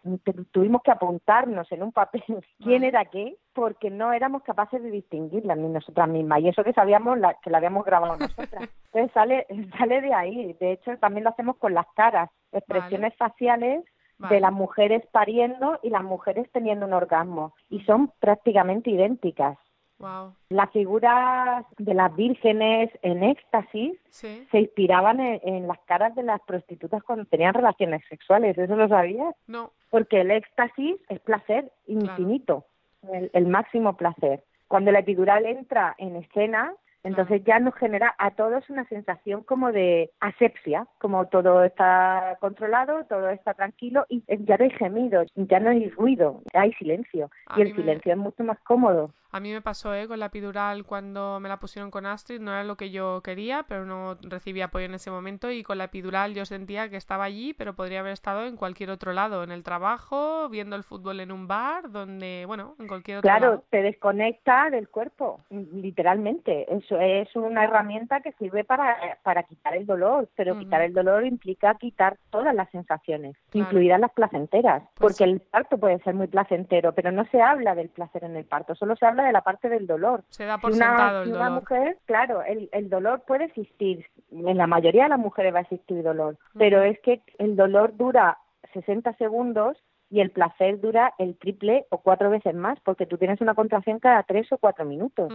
tuvimos 0.52 0.82
que 0.84 0.92
apuntarnos 0.92 1.72
en 1.72 1.84
un 1.84 1.92
papel 1.92 2.24
quién 2.64 2.84
era 2.84 3.06
qué, 3.06 3.38
porque 3.56 3.90
no 3.90 4.14
éramos 4.14 4.44
capaces 4.44 4.84
de 4.84 4.92
distinguirla 4.92 5.56
ni 5.56 5.70
nosotras 5.70 6.08
mismas. 6.08 6.42
Y 6.42 6.50
eso 6.50 6.64
que 6.64 6.74
sabíamos 6.74 7.18
la, 7.18 7.34
que 7.36 7.50
la 7.50 7.58
habíamos 7.58 7.86
grabado 7.86 8.18
nosotras. 8.20 8.70
Entonces 8.94 9.12
sale, 9.14 9.48
sale 9.78 10.02
de 10.02 10.14
ahí. 10.14 10.54
De 10.60 10.74
hecho, 10.74 10.96
también 10.98 11.24
lo 11.24 11.32
hacemos 11.32 11.56
con 11.58 11.74
las 11.74 11.88
caras, 11.96 12.30
expresiones 12.52 13.16
faciales 13.16 13.84
de 14.30 14.40
las 14.40 14.54
mujeres 14.54 15.04
pariendo 15.12 15.80
y 15.84 15.90
las 15.90 16.04
mujeres 16.04 16.50
teniendo 16.52 16.86
un 16.86 16.94
orgasmo 16.94 17.54
y 17.70 17.82
son 17.82 18.12
prácticamente 18.20 18.90
idénticas. 18.90 19.58
Las 20.50 20.72
figuras 20.72 21.66
de 21.78 21.94
las 21.94 22.14
vírgenes 22.16 22.90
en 23.02 23.24
éxtasis 23.24 23.98
se 24.10 24.60
inspiraban 24.60 25.20
en, 25.20 25.68
las 25.68 25.80
caras 25.86 26.14
de 26.16 26.24
las 26.24 26.42
prostitutas 26.42 27.02
cuando 27.04 27.26
tenían 27.26 27.54
relaciones 27.54 28.04
sexuales. 28.10 28.58
¿Eso 28.58 28.76
lo 28.76 28.90
sabías? 28.90 29.34
No. 29.48 29.72
Porque 29.90 30.22
el 30.22 30.32
éxtasis 30.32 30.98
es 31.08 31.20
placer 31.22 31.72
infinito, 31.88 32.66
el 33.34 33.48
máximo 33.48 33.98
placer. 33.98 34.44
Cuando 34.68 34.92
la 34.92 35.00
epidural 35.00 35.46
entra 35.46 35.96
en 35.98 36.16
escena, 36.16 36.74
entonces 37.06 37.44
ya 37.46 37.60
nos 37.60 37.76
genera 37.76 38.16
a 38.18 38.32
todos 38.32 38.68
una 38.68 38.84
sensación 38.86 39.44
como 39.44 39.72
de 39.72 40.10
asepsia, 40.20 40.88
como 40.98 41.28
todo 41.28 41.64
está 41.64 42.36
controlado, 42.42 43.06
todo 43.06 43.30
está 43.30 43.54
tranquilo 43.54 44.08
y 44.10 44.24
ya 44.46 44.58
no 44.58 44.64
hay 44.64 44.72
gemidos, 44.72 45.32
ya 45.36 45.60
no 45.60 45.70
hay 45.70 45.88
ruido, 45.90 46.42
hay 46.54 46.74
silencio 46.74 47.30
y 47.56 47.62
el 47.62 47.76
silencio 47.76 48.12
es 48.12 48.18
mucho 48.18 48.44
más 48.44 48.60
cómodo. 48.62 49.12
A 49.36 49.42
mí 49.42 49.52
me 49.52 49.62
pasó 49.62 49.94
¿eh? 49.94 50.08
con 50.08 50.18
la 50.18 50.28
epidural 50.28 50.86
cuando 50.86 51.42
me 51.42 51.50
la 51.50 51.60
pusieron 51.60 51.92
con 51.92 52.06
Astrid, 52.06 52.40
no 52.40 52.52
era 52.52 52.64
lo 52.64 52.78
que 52.78 52.90
yo 52.90 53.20
quería, 53.22 53.66
pero 53.68 53.84
no 53.86 54.16
recibí 54.22 54.62
apoyo 54.62 54.86
en 54.86 54.94
ese 54.94 55.12
momento 55.12 55.52
y 55.52 55.62
con 55.62 55.78
la 55.78 55.84
epidural 55.84 56.34
yo 56.34 56.46
sentía 56.46 56.88
que 56.88 56.96
estaba 56.96 57.26
allí, 57.26 57.54
pero 57.54 57.76
podría 57.76 58.00
haber 58.00 58.14
estado 58.14 58.46
en 58.46 58.56
cualquier 58.56 58.92
otro 58.92 59.12
lado, 59.12 59.44
en 59.44 59.52
el 59.52 59.62
trabajo, 59.62 60.48
viendo 60.48 60.78
el 60.78 60.84
fútbol 60.84 61.20
en 61.20 61.34
un 61.34 61.50
bar, 61.50 61.92
donde, 61.92 62.46
bueno, 62.48 62.76
en 62.80 62.88
cualquier 62.88 63.18
otro 63.18 63.28
claro, 63.28 63.46
lado. 63.46 63.56
Claro, 63.58 63.68
te 63.72 63.82
desconecta 63.82 64.70
del 64.70 64.88
cuerpo, 64.88 65.42
literalmente. 65.50 66.74
Eso 66.74 66.98
es 67.02 67.36
una 67.36 67.66
herramienta 67.66 68.22
que 68.22 68.32
sirve 68.40 68.64
para, 68.64 69.20
para 69.22 69.44
quitar 69.44 69.76
el 69.76 69.86
dolor, 69.86 70.30
pero 70.38 70.58
quitar 70.58 70.82
el 70.82 70.94
dolor 70.94 71.26
implica 71.26 71.76
quitar 71.76 72.16
todas 72.30 72.56
las 72.56 72.70
sensaciones, 72.70 73.36
incluidas 73.52 74.00
las 74.00 74.14
placenteras, 74.14 74.84
pues 74.94 75.18
porque 75.18 75.30
el 75.30 75.42
parto 75.42 75.78
puede 75.78 76.00
ser 76.04 76.14
muy 76.14 76.28
placentero, 76.28 76.94
pero 76.94 77.12
no 77.12 77.26
se 77.26 77.42
habla 77.42 77.76
del 77.76 77.90
placer 77.90 78.24
en 78.24 78.38
el 78.38 78.46
parto, 78.46 78.76
solo 78.76 78.96
se 78.96 79.06
habla 79.06 79.25
de 79.26 79.34
la 79.34 79.42
parte 79.42 79.70
del 79.70 79.88
dolor. 79.88 80.24
Se 80.30 80.46
da 80.46 80.58
por 80.58 80.72
una, 80.72 81.24
el 81.24 81.34
una 81.34 81.50
mujer, 81.50 81.98
claro, 82.06 82.44
el, 82.44 82.70
el 82.72 82.90
dolor 82.90 83.24
puede 83.28 83.46
existir. 83.46 84.06
En 84.32 84.58
la 84.58 84.68
mayoría 84.68 85.04
de 85.04 85.10
las 85.10 85.20
mujeres 85.20 85.54
va 85.54 85.60
a 85.60 85.64
existir 85.64 86.04
dolor, 86.04 86.38
pero 86.58 86.84
es 86.84 87.00
que 87.02 87.22
el 87.38 87.56
dolor 87.56 87.96
dura 87.96 88.38
60 88.74 89.14
segundos 89.14 89.78
y 90.10 90.22
el 90.22 90.32
placer 90.32 90.80
dura 90.80 91.14
el 91.18 91.36
triple 91.38 91.86
o 91.90 91.98
cuatro 91.98 92.30
veces 92.30 92.54
más, 92.54 92.80
porque 92.82 93.06
tú 93.06 93.18
tienes 93.18 93.42
una 93.42 93.56
contracción 93.56 94.00
cada 94.00 94.24
tres 94.24 94.52
o 94.52 94.58
cuatro 94.58 94.86
minutos, 94.86 95.34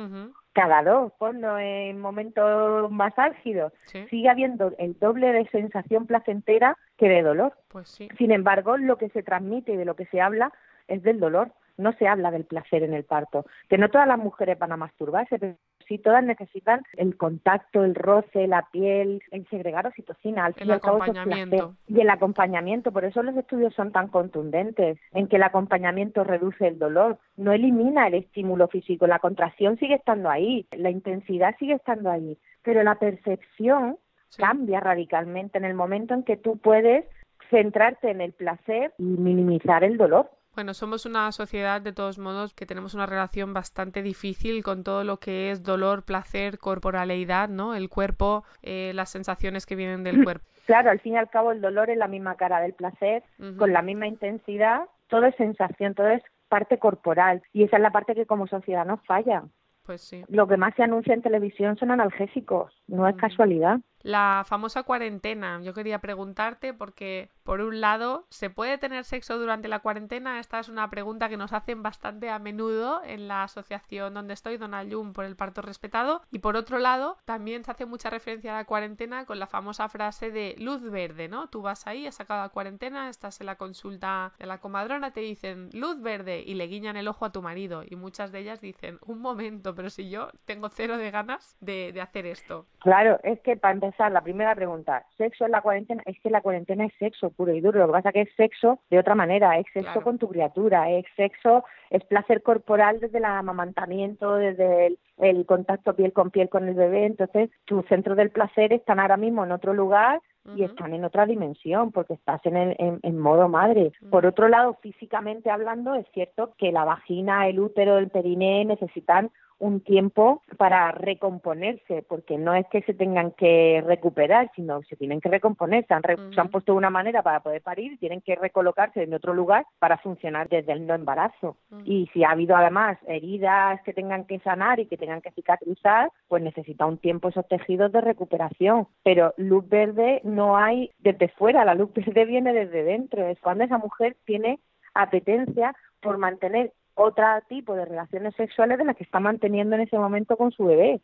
cada 0.52 0.82
dos, 0.82 1.12
ponlo 1.18 1.59
en 1.59 2.00
momentos 2.00 2.90
más 2.90 3.18
álgidos. 3.18 3.73
Sigue 4.09 4.28
habiendo 4.28 4.73
el 4.78 4.99
doble 4.99 5.32
de 5.32 5.49
sensación 5.49 6.06
placentera 6.06 6.78
que 6.97 7.09
de 7.09 7.23
dolor. 7.23 7.54
Pues 7.68 7.88
sí. 7.88 8.09
Sin 8.16 8.30
embargo, 8.30 8.76
lo 8.76 8.97
que 8.97 9.11
se 9.11 9.23
transmite 9.23 9.73
y 9.73 9.76
de 9.76 9.85
lo 9.85 9.97
que 9.97 10.06
se 10.06 10.20
habla 10.20 10.52
es 10.90 11.02
del 11.02 11.20
dolor 11.20 11.52
no 11.80 11.92
se 11.94 12.06
habla 12.06 12.30
del 12.30 12.44
placer 12.44 12.82
en 12.82 12.94
el 12.94 13.04
parto, 13.04 13.44
que 13.68 13.78
no 13.78 13.88
todas 13.88 14.06
las 14.06 14.18
mujeres 14.18 14.59
van 14.59 14.73
a 14.73 14.76
masturbarse, 14.76 15.38
pero 15.38 15.56
sí 15.88 15.99
todas 15.99 16.23
necesitan 16.23 16.82
el 16.97 17.16
contacto, 17.16 17.82
el 17.82 17.94
roce, 17.94 18.47
la 18.47 18.68
piel, 18.70 19.23
el 19.30 19.49
segregar 19.49 19.87
oxitocina, 19.87 20.44
al 20.44 20.54
fin 20.54 20.64
el 20.64 20.73
acompañamiento. 20.73 21.75
Y 21.88 22.00
el 22.00 22.11
acompañamiento, 22.11 22.92
por 22.92 23.04
eso 23.04 23.23
los 23.23 23.37
estudios 23.37 23.75
son 23.75 23.90
tan 23.90 24.09
contundentes, 24.09 24.99
en 25.12 25.26
que 25.26 25.37
el 25.37 25.42
acompañamiento 25.42 26.23
reduce 26.23 26.68
el 26.68 26.78
dolor, 26.78 27.18
no 27.37 27.52
elimina 27.52 28.06
el 28.06 28.14
estímulo 28.14 28.68
físico, 28.68 29.06
la 29.06 29.18
contracción 29.18 29.78
sigue 29.78 29.94
estando 29.94 30.30
ahí, 30.30 30.66
la 30.73 30.90
intensidad 30.90 31.56
sigue 31.59 31.75
estando 31.75 32.11
ahí, 32.11 32.38
pero 32.62 32.82
la 32.82 32.97
percepción 32.97 33.97
cambia 34.37 34.78
radicalmente 34.78 35.59
en 35.59 35.64
el 35.64 35.75
momento 35.75 36.14
en 36.14 36.23
que 36.23 36.37
tú 36.37 36.56
puedes 36.59 37.04
centrarte 37.50 38.11
en 38.11 38.20
el 38.20 38.32
placer 38.32 38.92
y 38.99 39.02
minimizar 39.02 39.82
el 39.82 39.97
dolor. 39.97 40.30
Bueno, 40.54 40.75
somos 40.75 41.07
una 41.07 41.30
sociedad 41.33 41.80
de 41.80 41.92
todos 41.92 42.19
modos 42.19 42.54
que 42.54 42.66
tenemos 42.66 42.95
una 42.95 43.07
relación 43.07 43.54
bastante 43.54 44.02
difícil 44.02 44.62
con 44.64 44.83
todo 44.83 45.04
lo 45.04 45.19
que 45.19 45.50
es 45.50 45.62
dolor, 45.62 46.04
placer, 46.04 46.59
corporalidad, 46.59 47.49
¿no? 47.49 47.75
El 47.75 47.88
cuerpo, 47.88 48.45
eh, 48.62 48.92
las 48.95 49.11
sensaciones 49.11 49.64
que 49.64 49.76
vienen 49.76 50.02
del 50.02 50.25
cuerpo. 50.25 50.45
Claro, 50.66 50.90
al 50.90 51.00
fin 51.00 51.14
y 51.14 51.16
al 51.16 51.30
cabo 51.30 51.52
el 51.52 51.61
dolor 51.61 51.90
es 51.90 51.99
la 51.99 52.09
misma 52.09 52.37
cara 52.37 52.61
del 52.61 52.75
placer, 52.75 53.23
con 53.59 53.73
la 53.73 53.83
misma 53.83 54.07
intensidad, 54.07 54.83
todo 55.09 55.25
es 55.25 55.35
sensación, 55.35 55.95
todo 55.95 56.09
es 56.09 56.23
parte 56.49 56.78
corporal 56.78 57.42
y 57.52 57.64
esa 57.64 57.76
es 57.76 57.83
la 57.83 57.90
parte 57.90 58.14
que 58.14 58.26
como 58.26 58.47
sociedad 58.47 58.87
nos 58.87 59.00
falla. 59.04 59.45
Pues 59.85 60.02
sí. 60.02 60.23
Lo 60.28 60.47
que 60.47 60.57
más 60.57 60.75
se 60.75 60.83
anuncia 60.83 61.14
en 61.14 61.23
televisión 61.23 61.76
son 61.76 61.90
analgésicos, 61.90 62.73
no 62.87 63.09
es 63.09 63.16
casualidad. 63.16 63.80
La 64.02 64.45
famosa 64.47 64.83
cuarentena. 64.83 65.61
Yo 65.62 65.75
quería 65.75 65.99
preguntarte 65.99 66.73
porque, 66.73 67.30
por 67.42 67.61
un 67.61 67.80
lado, 67.80 68.26
¿se 68.30 68.49
puede 68.49 68.78
tener 68.78 69.04
sexo 69.04 69.38
durante 69.38 69.69
la 69.69 69.80
cuarentena? 69.80 70.40
Esta 70.40 70.59
es 70.59 70.69
una 70.69 70.88
pregunta 70.88 71.28
que 71.28 71.37
nos 71.37 71.52
hacen 71.52 71.83
bastante 71.83 72.30
a 72.30 72.38
menudo 72.38 73.02
en 73.04 73.28
la 73.28 73.45
asociación 73.45 74.14
donde 74.14 74.35
estoy, 74.35 74.57
Donald 74.57 74.92
Jung, 74.92 75.12
por 75.12 75.25
el 75.25 75.37
parto 75.37 75.62
respetado. 75.62 76.23
Y 76.30 76.38
por 76.38 76.57
otro 76.57 76.78
lado, 76.78 77.19
también 77.25 77.64
se 77.64 77.71
hace 77.71 77.87
mucha 77.87 78.11
referencia 78.11 78.52
a 78.52 78.59
la 78.59 78.64
cuarentena 78.64 79.26
con 79.26 79.38
la 79.38 79.47
famosa 79.47 79.88
frase 79.88 80.30
de 80.30 80.54
luz 80.59 80.83
verde, 80.83 81.28
¿no? 81.28 81.49
Tú 81.49 81.62
vas 81.62 81.87
ahí, 81.87 82.07
has 82.07 82.14
sacado 82.14 82.42
la 82.42 82.49
cuarentena, 82.49 83.09
estás 83.09 83.40
en 83.40 83.47
la 83.47 83.57
consulta 83.57 84.33
de 84.38 84.47
la 84.47 84.59
comadrona, 84.59 85.12
te 85.12 85.21
dicen 85.21 85.69
luz 85.73 86.00
verde 86.00 86.42
y 86.47 86.54
le 86.54 86.66
guiñan 86.66 86.97
el 86.97 87.09
ojo 87.09 87.25
a 87.26 87.33
tu 87.33 87.42
marido. 87.42 87.83
Y 87.87 87.97
muchas 87.97 88.33
de 88.33 88.40
ellas 88.40 88.61
dicen, 88.61 88.99
un 89.04 89.21
momento, 89.21 89.75
pero 89.75 89.90
si 89.90 90.09
yo 90.09 90.30
tengo 90.47 90.69
cero 90.69 90.97
de 90.97 91.11
ganas 91.11 91.57
de, 91.61 91.92
de 91.92 92.00
hacer 92.00 92.26
esto. 92.26 92.66
Claro, 92.78 93.19
es 93.23 93.40
que 93.40 93.57
para 93.57 93.75
la 93.99 94.20
primera 94.23 94.54
pregunta, 94.54 95.04
¿sexo 95.16 95.44
en 95.44 95.52
la 95.52 95.61
cuarentena? 95.61 96.02
Es 96.06 96.18
que 96.20 96.30
la 96.30 96.40
cuarentena 96.40 96.87
es 96.87 96.92
sexo 96.99 97.30
puro 97.30 97.52
y 97.52 97.61
duro, 97.61 97.80
lo 97.80 97.87
que 97.87 97.92
pasa 97.92 98.09
es 98.11 98.14
que 98.14 98.20
es 98.23 98.35
sexo 98.37 98.78
de 98.90 98.99
otra 98.99 99.14
manera, 99.14 99.59
es 99.59 99.66
sexo 99.73 100.00
con 100.02 100.18
tu 100.18 100.28
criatura, 100.28 100.90
es 100.90 101.04
sexo, 101.16 101.64
es 101.90 102.04
placer 102.04 102.42
corporal 102.42 103.00
desde 103.00 103.18
el 103.18 103.25
amamantamiento, 103.25 104.37
desde 104.37 104.97
el, 105.18 105.47
contacto 105.47 105.94
piel 105.94 106.12
con 106.12 106.30
piel 106.30 106.49
con 106.49 106.68
el 106.68 106.75
bebé, 106.75 107.04
entonces 107.04 107.50
tu 107.64 107.82
centro 107.82 108.14
del 108.14 108.30
placer 108.30 108.73
están 108.73 109.00
ahora 109.00 109.16
mismo 109.16 109.44
en 109.44 109.52
otro 109.52 109.75
lugar 109.75 110.20
y 110.56 110.64
están 110.64 110.94
en 110.94 111.04
otra 111.04 111.26
dimensión 111.26 111.92
porque 111.92 112.14
estás 112.14 112.40
en, 112.47 112.56
el, 112.56 112.99
en, 113.02 113.18
modo 113.18 113.49
madre. 113.49 113.92
Por 114.11 114.25
otro 114.25 114.49
lado, 114.49 114.78
físicamente 114.80 115.50
hablando, 115.50 115.94
es 115.94 116.06
cierto 116.12 116.54
que 116.56 116.73
la 116.73 116.85
vagina, 116.85 117.47
el 117.49 117.61
útero, 117.61 117.99
el 117.99 118.09
periné 118.09 118.64
necesitan 118.64 119.30
un 119.61 119.80
tiempo 119.82 120.42
para 120.56 120.90
recomponerse, 120.90 122.02
porque 122.09 122.38
no 122.38 122.54
es 122.54 122.66
que 122.68 122.80
se 122.82 122.94
tengan 122.94 123.30
que 123.32 123.85
recuperar, 123.87 124.50
sino 124.56 124.80
que 124.80 124.87
se 124.87 124.97
tienen 124.97 125.20
que 125.20 125.28
recomponer. 125.28 125.87
Se 125.87 125.92
han, 125.94 126.02
se 126.02 126.40
han 126.40 126.49
puesto 126.49 126.73
de 126.73 126.78
una 126.78 126.88
manera 126.88 127.23
para 127.23 127.40
poder 127.40 127.61
parir, 127.61 127.99
tienen 127.99 128.23
que 128.23 128.37
recolocarse 128.37 129.02
en 129.02 129.12
otro 129.12 129.35
lugar 129.35 129.66
para 129.78 129.99
funcionar 129.99 130.49
desde 130.49 130.73
el 130.73 130.87
no 130.87 130.94
embarazo. 130.94 131.59
Y 131.85 132.09
si 132.13 132.25
ha 132.25 132.31
habido 132.31 132.57
además 132.57 132.99
heridas 133.07 133.81
que 133.83 133.93
tengan 133.93 134.25
que 134.25 134.39
sanar 134.41 134.81
y 134.81 134.87
que 134.87 134.97
tengan 134.97 135.21
que 135.21 135.33
cicatrizar, 135.33 136.11
pues 136.29 136.43
necesita 136.43 136.87
un 136.87 136.99
tiempo 136.99 137.29
esos 137.29 137.47
tejidos 137.49 137.93
de 137.93 138.01
recuperación. 138.01 138.89
Pero 139.03 139.35
luz 139.37 139.69
verde 139.69 140.21
no 140.25 140.57
hay 140.57 140.91
desde 140.99 141.29
fuera, 141.29 141.65
la 141.65 141.75
luz 141.75 141.91
verde 141.95 142.25
viene 142.25 142.53
desde 142.53 142.85
dentro. 142.85 143.27
Es 143.27 143.41
cuando 143.41 143.65
esa 143.65 143.79
mujer 143.79 144.17
tiene 144.25 144.61
apetencia 144.95 145.75
por 146.01 146.19
mantener 146.19 146.73
otro 146.95 147.25
tipo 147.49 147.75
de 147.75 147.85
relaciones 147.85 148.35
sexuales 148.35 148.79
de 148.79 148.85
las 148.85 148.97
que 148.97 149.05
está 149.05 149.21
manteniendo 149.21 149.77
en 149.77 149.83
ese 149.83 149.99
momento 149.99 150.37
con 150.37 150.51
su 150.51 150.65
bebé, 150.65 151.01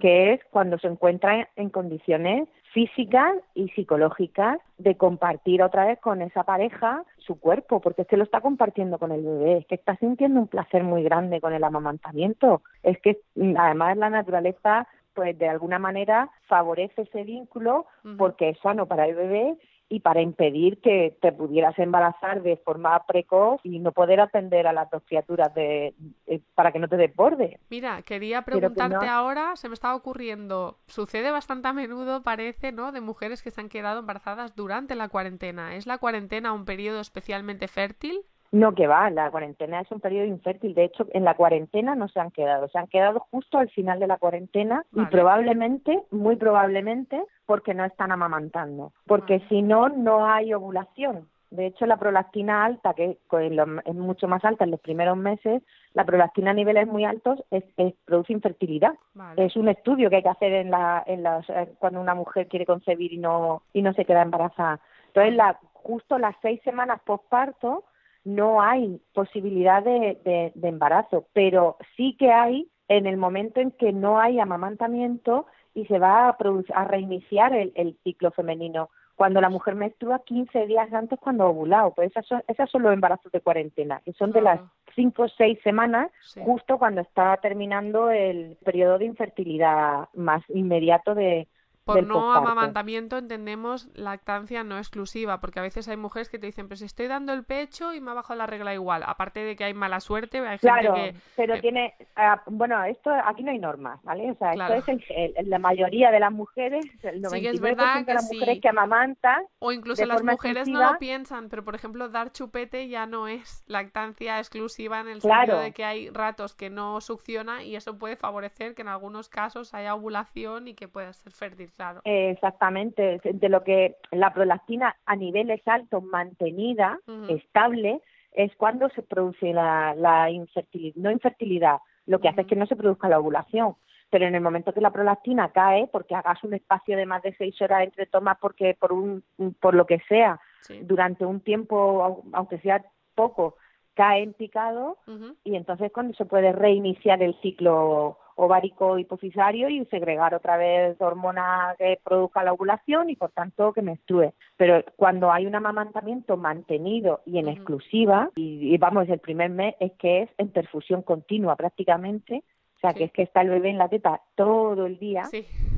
que 0.00 0.32
es 0.32 0.40
cuando 0.50 0.78
se 0.78 0.86
encuentra 0.86 1.48
en 1.56 1.68
condiciones 1.68 2.48
físicas 2.72 3.34
y 3.54 3.68
psicológicas 3.70 4.58
de 4.78 4.96
compartir 4.96 5.62
otra 5.62 5.86
vez 5.86 5.98
con 6.00 6.22
esa 6.22 6.44
pareja 6.44 7.04
su 7.18 7.38
cuerpo, 7.38 7.80
porque 7.80 8.02
es 8.02 8.08
que 8.08 8.16
lo 8.16 8.24
está 8.24 8.40
compartiendo 8.40 8.98
con 8.98 9.12
el 9.12 9.22
bebé, 9.22 9.58
es 9.58 9.66
que 9.66 9.74
está 9.74 9.96
sintiendo 9.96 10.40
un 10.40 10.48
placer 10.48 10.84
muy 10.84 11.02
grande 11.02 11.40
con 11.40 11.52
el 11.52 11.64
amamantamiento, 11.64 12.62
es 12.82 12.98
que 13.00 13.20
además 13.56 13.96
la 13.96 14.10
naturaleza 14.10 14.86
pues 15.14 15.36
de 15.36 15.48
alguna 15.48 15.80
manera 15.80 16.30
favorece 16.46 17.02
ese 17.02 17.24
vínculo 17.24 17.86
porque 18.16 18.50
es 18.50 18.58
sano 18.60 18.86
para 18.86 19.06
el 19.06 19.16
bebé 19.16 19.58
y 19.88 20.00
para 20.00 20.20
impedir 20.20 20.80
que 20.80 21.16
te 21.20 21.32
pudieras 21.32 21.78
embarazar 21.78 22.42
de 22.42 22.56
forma 22.58 23.04
precoz 23.06 23.60
y 23.64 23.78
no 23.78 23.92
poder 23.92 24.20
atender 24.20 24.66
a 24.66 24.72
las 24.72 24.90
dos 24.90 25.02
criaturas 25.06 25.54
de, 25.54 25.94
eh, 26.26 26.40
para 26.54 26.72
que 26.72 26.78
no 26.78 26.88
te 26.88 26.96
desborde. 26.96 27.58
Mira, 27.70 28.02
quería 28.02 28.42
preguntarte 28.42 29.06
ahora, 29.06 29.56
se 29.56 29.68
me 29.68 29.74
estaba 29.74 29.94
ocurriendo, 29.94 30.76
sucede 30.86 31.30
bastante 31.30 31.68
a 31.68 31.72
menudo, 31.72 32.22
parece, 32.22 32.72
¿no? 32.72 32.92
De 32.92 33.00
mujeres 33.00 33.42
que 33.42 33.50
se 33.50 33.60
han 33.60 33.68
quedado 33.68 34.00
embarazadas 34.00 34.54
durante 34.54 34.94
la 34.94 35.08
cuarentena. 35.08 35.74
¿Es 35.74 35.86
la 35.86 35.98
cuarentena 35.98 36.52
un 36.52 36.64
periodo 36.64 37.00
especialmente 37.00 37.68
fértil? 37.68 38.20
No, 38.50 38.74
que 38.74 38.86
va, 38.86 39.10
la 39.10 39.30
cuarentena 39.30 39.80
es 39.80 39.90
un 39.90 40.00
periodo 40.00 40.26
infértil. 40.26 40.74
De 40.74 40.84
hecho, 40.84 41.06
en 41.12 41.24
la 41.24 41.34
cuarentena 41.34 41.94
no 41.94 42.08
se 42.08 42.18
han 42.18 42.30
quedado, 42.30 42.68
se 42.68 42.78
han 42.78 42.86
quedado 42.86 43.20
justo 43.30 43.58
al 43.58 43.68
final 43.70 44.00
de 44.00 44.06
la 44.06 44.16
cuarentena 44.16 44.84
y 44.94 45.04
probablemente, 45.06 46.02
muy 46.10 46.36
probablemente, 46.36 47.22
porque 47.48 47.72
no 47.72 47.86
están 47.86 48.12
amamantando. 48.12 48.92
Porque 49.06 49.40
si 49.48 49.62
no, 49.62 49.88
no 49.88 50.26
hay 50.26 50.52
ovulación. 50.52 51.30
De 51.50 51.64
hecho, 51.64 51.86
la 51.86 51.96
prolactina 51.96 52.66
alta, 52.66 52.92
que 52.92 53.18
es 53.32 53.94
mucho 53.94 54.28
más 54.28 54.44
alta 54.44 54.64
en 54.64 54.70
los 54.70 54.80
primeros 54.80 55.16
meses, 55.16 55.62
la 55.94 56.04
prolactina 56.04 56.50
a 56.50 56.54
niveles 56.54 56.86
muy 56.86 57.06
altos 57.06 57.42
es, 57.50 57.64
produce 58.04 58.34
infertilidad. 58.34 58.92
Es 59.38 59.56
un 59.56 59.68
estudio 59.68 60.10
que 60.10 60.16
hay 60.16 60.22
que 60.22 60.28
hacer 60.28 60.52
en 60.52 60.70
la, 60.70 61.02
en 61.06 61.22
las, 61.22 61.46
cuando 61.78 62.02
una 62.02 62.14
mujer 62.14 62.48
quiere 62.48 62.66
concebir 62.66 63.14
y 63.14 63.18
no, 63.18 63.62
y 63.72 63.80
no 63.80 63.94
se 63.94 64.04
queda 64.04 64.20
embarazada. 64.20 64.78
Entonces, 65.06 65.34
la 65.34 65.58
justo 65.72 66.18
las 66.18 66.36
seis 66.42 66.60
semanas 66.64 67.00
posparto 67.02 67.84
no 68.24 68.60
hay 68.60 69.00
posibilidad 69.14 69.82
de, 69.82 70.52
embarazo, 70.62 71.28
pero 71.32 71.78
sí 71.96 72.14
que 72.18 72.30
hay 72.30 72.68
en 72.88 73.06
el 73.06 73.16
momento 73.16 73.60
en 73.60 73.70
que 73.70 73.90
no 73.90 74.20
hay 74.20 74.38
amamantamiento 74.38 75.46
y 75.78 75.86
se 75.86 75.98
va 75.98 76.28
a, 76.28 76.36
a 76.74 76.84
reiniciar 76.84 77.54
el, 77.54 77.96
ciclo 78.02 78.30
femenino. 78.32 78.90
Cuando 79.14 79.40
la 79.40 79.48
mujer 79.48 79.74
menstrua 79.74 80.24
15 80.24 80.66
días 80.66 80.92
antes 80.92 81.18
cuando 81.18 81.44
ha 81.44 81.48
ovulado, 81.48 81.92
pues 81.94 82.10
esas 82.10 82.26
son, 82.26 82.42
esas 82.46 82.70
son 82.70 82.82
los 82.82 82.92
embarazos 82.92 83.32
de 83.32 83.40
cuarentena, 83.40 84.00
que 84.04 84.12
son 84.12 84.32
de 84.32 84.42
las 84.42 84.60
5 84.94 85.22
o 85.22 85.28
6 85.28 85.58
semanas, 85.62 86.10
justo 86.44 86.78
cuando 86.78 87.00
está 87.00 87.36
terminando 87.38 88.10
el 88.10 88.56
periodo 88.64 88.98
de 88.98 89.06
infertilidad 89.06 90.08
más 90.14 90.42
inmediato 90.48 91.14
de, 91.14 91.48
por 91.88 92.06
no 92.06 92.34
amamantamiento 92.34 93.16
entendemos 93.16 93.88
lactancia 93.94 94.62
no 94.62 94.76
exclusiva, 94.76 95.40
porque 95.40 95.58
a 95.58 95.62
veces 95.62 95.88
hay 95.88 95.96
mujeres 95.96 96.28
que 96.28 96.38
te 96.38 96.46
dicen, 96.46 96.68
pues 96.68 96.82
estoy 96.82 97.06
dando 97.06 97.32
el 97.32 97.44
pecho 97.44 97.94
y 97.94 98.00
me 98.00 98.10
ha 98.10 98.14
bajado 98.14 98.36
la 98.36 98.46
regla 98.46 98.74
igual. 98.74 99.02
Aparte 99.06 99.40
de 99.40 99.56
que 99.56 99.64
hay 99.64 99.72
mala 99.72 100.00
suerte, 100.00 100.38
hay 100.46 100.58
claro, 100.58 100.94
gente 100.94 101.12
que... 101.12 101.24
pero 101.34 101.54
eh, 101.54 101.60
tiene... 101.60 101.94
Ah, 102.14 102.42
bueno, 102.46 102.84
esto 102.84 103.10
aquí 103.24 103.42
no 103.42 103.52
hay 103.52 103.58
normas, 103.58 104.02
¿vale? 104.02 104.30
O 104.30 104.34
sea, 104.34 104.52
esto 104.52 104.92
es 104.92 105.46
la 105.46 105.58
mayoría 105.58 106.10
de 106.10 106.20
las 106.20 106.32
mujeres, 106.32 106.84
el 107.02 107.22
99% 107.22 107.38
sí, 107.38 107.46
es 107.46 107.60
verdad 107.60 108.04
de 108.04 108.14
las 108.14 108.30
mujeres 108.30 108.60
que 108.60 108.68
amamantan... 108.68 109.44
O 109.58 109.72
incluso 109.72 110.04
las 110.04 110.22
mujeres 110.22 110.68
no 110.68 110.92
lo 110.92 110.98
piensan, 110.98 111.48
pero 111.48 111.64
por 111.64 111.74
ejemplo, 111.74 112.10
dar 112.10 112.32
chupete 112.32 112.88
ya 112.88 113.06
no 113.06 113.28
es 113.28 113.64
lactancia 113.66 114.38
exclusiva 114.38 115.00
en 115.00 115.08
el 115.08 115.22
sentido 115.22 115.60
de 115.60 115.72
que 115.72 115.84
hay 115.84 116.10
ratos 116.10 116.54
que 116.54 116.68
no 116.68 117.00
succiona 117.00 117.62
y 117.62 117.76
eso 117.76 117.96
puede 117.96 118.16
favorecer 118.16 118.74
que 118.74 118.82
en 118.82 118.88
algunos 118.88 119.30
casos 119.30 119.72
haya 119.72 119.94
ovulación 119.94 120.68
y 120.68 120.74
que 120.74 120.88
pueda 120.88 121.12
ser 121.14 121.32
fértil 121.32 121.70
exactamente, 122.04 123.20
de 123.22 123.48
lo 123.48 123.62
que 123.62 123.96
la 124.10 124.32
prolactina 124.32 124.96
a 125.06 125.16
niveles 125.16 125.60
altos 125.66 126.02
mantenida, 126.02 126.98
estable, 127.28 128.00
es 128.32 128.54
cuando 128.56 128.88
se 128.90 129.02
produce 129.02 129.52
la, 129.52 129.94
la 129.94 130.30
infertilidad, 130.30 130.96
no 130.96 131.10
infertilidad, 131.10 131.78
lo 132.06 132.20
que 132.20 132.28
hace 132.28 132.42
es 132.42 132.46
que 132.46 132.56
no 132.56 132.66
se 132.66 132.76
produzca 132.76 133.08
la 133.08 133.18
ovulación. 133.18 133.76
Pero 134.10 134.26
en 134.26 134.34
el 134.34 134.40
momento 134.40 134.72
que 134.72 134.80
la 134.80 134.90
prolactina 134.90 135.50
cae, 135.50 135.86
porque 135.86 136.14
hagas 136.14 136.42
un 136.42 136.54
espacio 136.54 136.96
de 136.96 137.04
más 137.04 137.22
de 137.22 137.34
seis 137.36 137.60
horas 137.60 137.84
entre 137.84 138.06
tomas, 138.06 138.38
porque 138.40 138.74
por 138.78 138.92
un, 138.92 139.22
por 139.60 139.74
lo 139.74 139.86
que 139.86 140.00
sea, 140.08 140.40
durante 140.82 141.26
un 141.26 141.40
tiempo, 141.40 142.24
aunque 142.32 142.58
sea 142.60 142.82
poco, 143.14 143.56
cae 143.94 144.22
en 144.22 144.32
picado, 144.32 144.96
y 145.44 145.56
entonces 145.56 145.92
cuando 145.92 146.14
se 146.14 146.24
puede 146.24 146.52
reiniciar 146.52 147.22
el 147.22 147.34
ciclo 147.40 148.18
ovárico 148.38 148.98
hipofisario 148.98 149.68
y 149.68 149.84
segregar 149.86 150.32
otra 150.32 150.56
vez 150.56 150.96
hormona 151.00 151.74
que 151.76 151.98
produzca 152.04 152.44
la 152.44 152.52
ovulación 152.52 153.10
y 153.10 153.16
por 153.16 153.32
tanto 153.32 153.72
que 153.72 153.82
menstrue. 153.82 154.32
Pero 154.56 154.84
cuando 154.96 155.32
hay 155.32 155.44
un 155.46 155.56
amamantamiento 155.56 156.36
mantenido 156.36 157.20
y 157.26 157.38
en 157.38 157.48
exclusiva, 157.48 158.30
y, 158.36 158.78
vamos, 158.78 159.08
el 159.08 159.18
primer 159.18 159.50
mes 159.50 159.74
es 159.80 159.92
que 159.98 160.22
es 160.22 160.30
en 160.38 160.48
perfusión 160.48 161.02
continua 161.02 161.56
prácticamente, 161.56 162.44
o 162.78 162.80
sea, 162.80 162.94
que 162.94 163.04
es 163.04 163.12
que 163.12 163.22
está 163.22 163.40
el 163.40 163.50
bebé 163.50 163.70
en 163.70 163.78
la 163.78 163.88
teta 163.88 164.20
todo 164.36 164.86
el 164.86 165.00
día, 165.00 165.24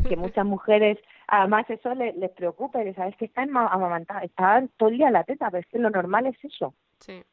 que 0.07 0.17
muchas 0.17 0.45
mujeres, 0.45 0.99
además 1.27 1.65
eso 1.71 1.95
les, 1.95 2.15
les 2.17 2.31
preocupa, 2.31 2.81
sabes 2.95 3.17
que 3.17 3.25
están 3.25 3.57
amamantadas, 3.57 4.25
están 4.25 4.69
todo 4.77 4.91
el 4.91 4.99
día 4.99 5.07
en 5.07 5.15
la 5.15 5.25
teta, 5.25 5.51
pero 5.51 5.63
es 5.63 5.67
que 5.69 5.79
lo 5.79 5.89
normal 5.89 6.27
es 6.27 6.37
eso. 6.45 6.75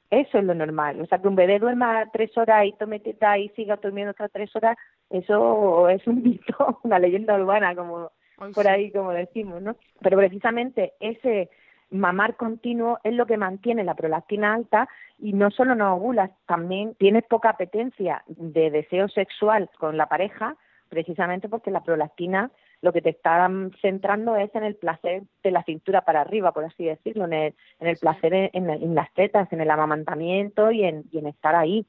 Eso 0.09 0.38
es 0.38 0.43
lo 0.45 0.53
normal. 0.53 1.01
O 1.01 1.05
sea, 1.05 1.19
que 1.19 1.27
un 1.27 1.36
bebé 1.36 1.59
duerma 1.59 2.09
tres 2.13 2.36
horas 2.38 2.65
y 2.65 2.71
tome 2.74 3.01
teta 3.01 3.38
y 3.38 3.50
siga 3.50 3.75
durmiendo 3.75 4.12
otras 4.12 4.31
tres 4.31 4.55
horas, 4.55 4.77
eso 5.09 5.89
es 5.89 6.07
un 6.07 6.24
mito, 6.24 6.79
una 6.83 6.97
leyenda 6.97 7.36
urbana, 7.36 7.75
como 7.75 8.12
por 8.53 8.67
ahí, 8.69 8.89
como 8.91 9.12
decimos, 9.12 9.62
¿no? 9.62 9.75
Pero 10.00 10.15
precisamente 10.15 10.93
ese 11.01 11.50
mamar 11.89 12.36
continuo 12.36 13.00
es 13.03 13.13
lo 13.13 13.25
que 13.25 13.38
mantiene 13.38 13.84
la 13.84 13.96
prolactina 13.96 14.53
alta 14.53 14.88
y 15.17 15.34
no 15.34 15.51
solo 15.51 15.75
no 15.75 15.96
ovulas, 15.96 16.32
también 16.46 16.96
tienes 16.96 17.24
poca 17.25 17.50
apetencia 17.50 18.24
de 18.27 18.72
deseo 18.72 19.08
sexual 19.10 19.70
con 19.77 19.98
la 19.98 20.08
pareja, 20.08 20.56
precisamente 20.89 21.50
porque 21.50 21.72
la 21.72 21.84
prolactina 21.84 22.51
lo 22.81 22.94
que 22.94 23.01
te 23.01 23.09
está 23.09 23.50
centrando 23.81 24.35
es 24.35 24.53
en 24.53 24.64
el 24.64 24.75
placer 24.75 25.24
de 25.44 25.51
la 25.51 25.64
cintura 25.64 26.01
para 26.01 26.22
arriba, 26.22 26.51
por 26.51 26.64
así 26.64 26.85
decirlo, 26.85 27.25
en 27.25 27.33
el, 27.33 27.55
en 27.79 27.88
el 27.88 27.98
placer 27.98 28.51
en, 28.53 28.96
las 28.96 29.11
tetas, 29.14 29.51
en 29.51 29.61
el 29.61 29.72
amamantamiento 29.72 30.72
y 30.72 30.83
en, 30.83 31.05
y 31.11 31.18
en 31.18 31.27
estar 31.27 31.55
ahí. 31.55 31.88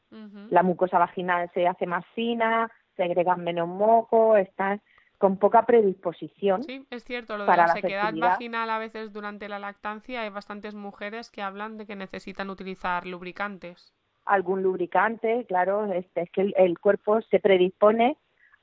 La 0.51 0.63
mucosa 0.63 0.99
vaginal 0.99 1.51
se 1.53 1.67
hace 1.67 1.87
más 1.87 2.07
fina, 2.15 2.71
se 2.97 3.03
agregan 3.03 3.45
menos 3.45 3.69
moco, 3.69 4.37
estás 4.37 4.81
con 5.19 5.37
poca 5.37 5.67
predisposición. 5.67 6.63
Sí, 6.63 6.87
es 6.91 7.05
cierto, 7.05 7.37
lo 7.37 7.45
de 7.45 7.57
la, 7.57 7.69
sequedad 7.69 8.15
vaginal 8.15 8.71
a 8.71 8.79
veces 8.79 9.13
durante 9.13 9.49
la 9.49 9.59
lactancia 9.59 10.23
hay 10.23 10.31
bastantes 10.31 10.75
mujeres 10.75 11.31
que 11.31 11.43
hablan 11.43 11.77
de 11.77 11.87
que 11.87 11.97
necesitan 11.97 12.51
utilizar 12.51 13.07
lubricantes. 13.07 13.93
Algún 14.25 14.63
lubricante, 14.63 15.45
claro, 15.49 15.93
es, 15.93 16.07
es 16.15 16.31
que 16.31 16.53
el 16.57 16.79
cuerpo 16.79 17.21
se 17.23 17.41
predispone 17.41 18.17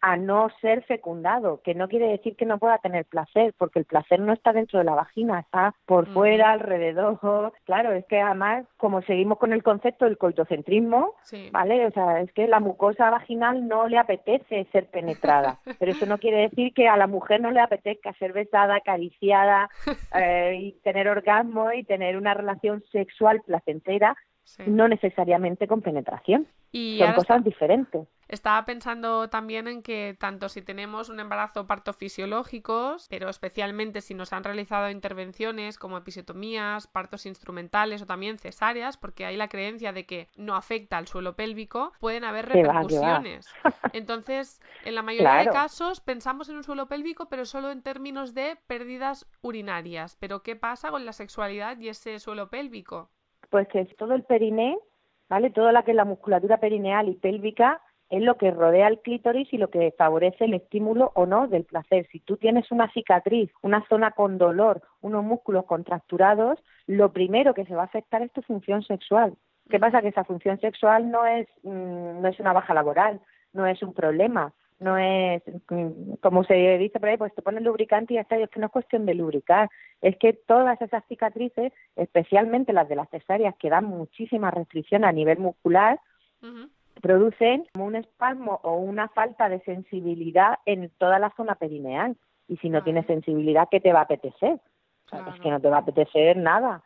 a 0.06 0.18
no 0.18 0.50
ser 0.62 0.84
fecundado, 0.84 1.62
que 1.64 1.74
no 1.74 1.88
quiere 1.88 2.10
decir 2.10 2.36
que 2.36 2.46
no 2.46 2.60
pueda 2.60 2.78
tener 2.78 3.06
placer, 3.06 3.56
porque 3.58 3.80
el 3.80 3.86
placer 3.86 4.20
no 4.20 4.34
está 4.34 4.54
dentro 4.54 4.78
de 4.78 4.86
la 4.86 4.94
vagina, 4.94 5.40
está 5.40 5.74
por 5.88 6.06
fuera, 6.14 6.52
alrededor. 6.52 7.16
Claro, 7.66 7.92
es 7.92 8.06
que 8.06 8.22
además, 8.22 8.66
como 8.78 9.02
seguimos 9.02 9.40
con 9.40 9.52
el 9.52 9.64
concepto 9.64 10.06
del 10.06 10.20
coitocentrismo, 10.20 11.16
¿vale? 11.52 11.88
O 11.88 11.92
sea, 11.92 12.22
es 12.22 12.32
que 12.34 12.48
la 12.48 12.60
mucosa 12.60 13.10
vaginal 13.10 13.68
no 13.68 13.88
le 13.88 13.98
apetece 13.98 14.68
ser 14.72 14.88
penetrada, 14.92 15.60
pero 15.80 15.92
eso 15.92 16.06
no 16.06 16.20
quiere 16.20 16.42
decir 16.50 16.74
que 16.76 16.88
a 16.88 16.98
la 16.98 17.08
mujer 17.08 17.42
no 17.42 17.50
le 17.50 17.60
apetezca 17.60 18.14
ser 18.14 18.34
besada, 18.34 18.76
acariciada 18.76 19.70
eh, 20.16 20.56
y 20.60 20.72
tener 20.84 21.08
orgasmo 21.08 21.72
y 21.72 21.84
tener 21.84 22.16
una 22.16 22.36
relación 22.36 22.84
sexual 22.92 23.42
placentera, 23.44 24.16
no 24.66 24.88
necesariamente 24.88 25.68
con 25.68 25.82
penetración. 25.82 26.48
Son 27.00 27.14
cosas 27.14 27.44
diferentes. 27.44 28.08
Estaba 28.28 28.66
pensando 28.66 29.30
también 29.30 29.68
en 29.68 29.84
que 29.84 30.18
tanto 30.20 30.50
si 30.50 30.62
tenemos 30.62 31.10
un 31.10 31.20
embarazo 31.20 31.68
parto 31.68 31.94
fisiológicos, 31.94 33.08
pero 33.10 33.30
especialmente 33.30 34.02
si 34.02 34.14
nos 34.14 34.34
han 34.34 34.44
realizado 34.44 34.90
intervenciones 34.90 35.78
como 35.78 35.98
episiotomías, 35.98 36.88
partos 36.88 37.28
instrumentales 37.28 38.02
o 38.02 38.08
también 38.08 38.40
cesáreas, 38.40 38.98
porque 38.98 39.26
hay 39.26 39.38
la 39.38 39.48
creencia 39.48 39.94
de 39.94 40.06
que 40.06 40.28
no 40.36 40.56
afecta 40.56 40.98
al 40.98 41.08
suelo 41.08 41.36
pélvico, 41.36 41.94
pueden 42.00 42.24
haber 42.24 42.48
repercusiones. 42.48 43.48
Entonces, 43.94 44.60
en 44.84 44.96
la 44.96 45.04
mayoría 45.04 45.36
de 45.36 45.48
casos 45.48 46.02
pensamos 46.02 46.50
en 46.50 46.58
un 46.58 46.64
suelo 46.64 46.88
pélvico, 46.88 47.30
pero 47.30 47.46
solo 47.46 47.72
en 47.72 47.84
términos 47.84 48.34
de 48.34 48.58
pérdidas 48.68 49.28
urinarias. 49.42 50.18
Pero 50.20 50.42
¿qué 50.42 50.56
pasa 50.56 50.90
con 50.90 51.06
la 51.06 51.14
sexualidad 51.14 51.78
y 51.80 51.90
ese 51.90 52.20
suelo 52.20 52.50
pélvico? 52.50 53.12
Pues 53.56 53.70
que 53.70 53.86
todo 53.96 54.16
el 54.16 54.24
periné, 54.24 54.78
¿vale? 55.30 55.50
Toda 55.50 55.72
la 55.72 55.84
que 55.84 55.92
es 55.92 55.96
la 55.96 56.04
musculatura 56.04 56.58
perineal 56.58 57.08
y 57.08 57.16
pélvica 57.16 57.82
es 58.10 58.22
lo 58.22 58.36
que 58.36 58.52
rodea 58.52 58.90
el 58.90 59.00
clítoris 59.00 59.48
y 59.54 59.58
lo 59.58 59.70
que 59.70 59.94
favorece 59.98 60.44
el 60.44 60.56
estímulo 60.56 61.14
o 61.16 61.26
no 61.26 61.48
del 61.48 61.64
placer. 61.64 62.06
Si 62.12 62.20
tú 62.20 62.36
tienes 62.36 62.70
una 62.70 62.92
cicatriz, 62.92 63.50
una 63.62 63.88
zona 63.88 64.12
con 64.12 64.38
dolor, 64.38 64.82
unos 65.00 65.24
músculos 65.24 65.64
contracturados, 65.64 66.60
lo 66.86 67.14
primero 67.14 67.54
que 67.54 67.64
se 67.64 67.76
va 67.76 67.84
a 67.84 67.86
afectar 67.86 68.22
es 68.24 68.34
tu 68.34 68.42
función 68.42 68.84
sexual. 68.84 69.38
¿Qué 69.70 69.80
pasa? 69.80 70.02
Que 70.02 70.10
esa 70.10 70.26
función 70.26 70.60
sexual 70.60 71.10
no 71.10 71.26
es, 71.26 71.48
mm, 71.64 72.22
no 72.22 72.28
es 72.28 72.38
una 72.42 72.52
baja 72.52 72.74
laboral, 72.74 73.22
no 73.54 73.66
es 73.68 73.82
un 73.82 73.94
problema, 73.94 74.52
no 74.80 74.98
es, 74.98 75.42
mm, 75.70 76.16
como 76.22 76.44
se 76.44 76.78
dice 76.78 77.00
por 77.00 77.10
ahí, 77.10 77.18
pues 77.18 77.34
te 77.34 77.42
pones 77.42 77.64
lubricante 77.64 78.14
y 78.14 78.16
ya 78.16 78.22
está, 78.22 78.38
es 78.38 78.50
que 78.50 78.60
no 78.60 78.68
es 78.68 78.72
cuestión 78.72 79.06
de 79.06 79.16
lubricar, 79.16 79.70
es 80.02 80.18
que 80.18 80.34
todas 80.34 80.82
esas 80.82 81.04
cicatrices, 81.08 81.72
especialmente 81.96 82.74
las 82.74 82.90
de 82.90 82.96
las 82.96 83.10
cesáreas, 83.10 83.56
que 83.58 83.70
dan 83.70 83.86
muchísima 83.86 84.52
restricción 84.52 85.06
a 85.06 85.12
nivel 85.12 85.40
muscular, 85.40 86.00
producen 87.02 87.66
un 87.80 87.96
espasmo 87.96 88.60
o 88.64 88.76
una 88.76 89.08
falta 89.10 89.50
de 89.50 89.60
sensibilidad 89.62 90.60
en 90.66 90.92
toda 90.98 91.20
la 91.20 91.32
zona 91.36 91.56
perineal. 91.56 92.16
Y 92.48 92.58
si 92.58 92.70
no 92.70 92.84
tienes 92.84 93.08
sensibilidad, 93.08 93.68
¿qué 93.72 93.80
te 93.80 93.92
va 93.92 94.00
a 94.00 94.04
apetecer? 94.04 94.60
Es 95.12 95.42
que 95.42 95.50
no 95.50 95.60
te 95.60 95.70
va 95.70 95.78
a 95.78 95.80
apetecer 95.80 96.38
nada. 96.38 96.84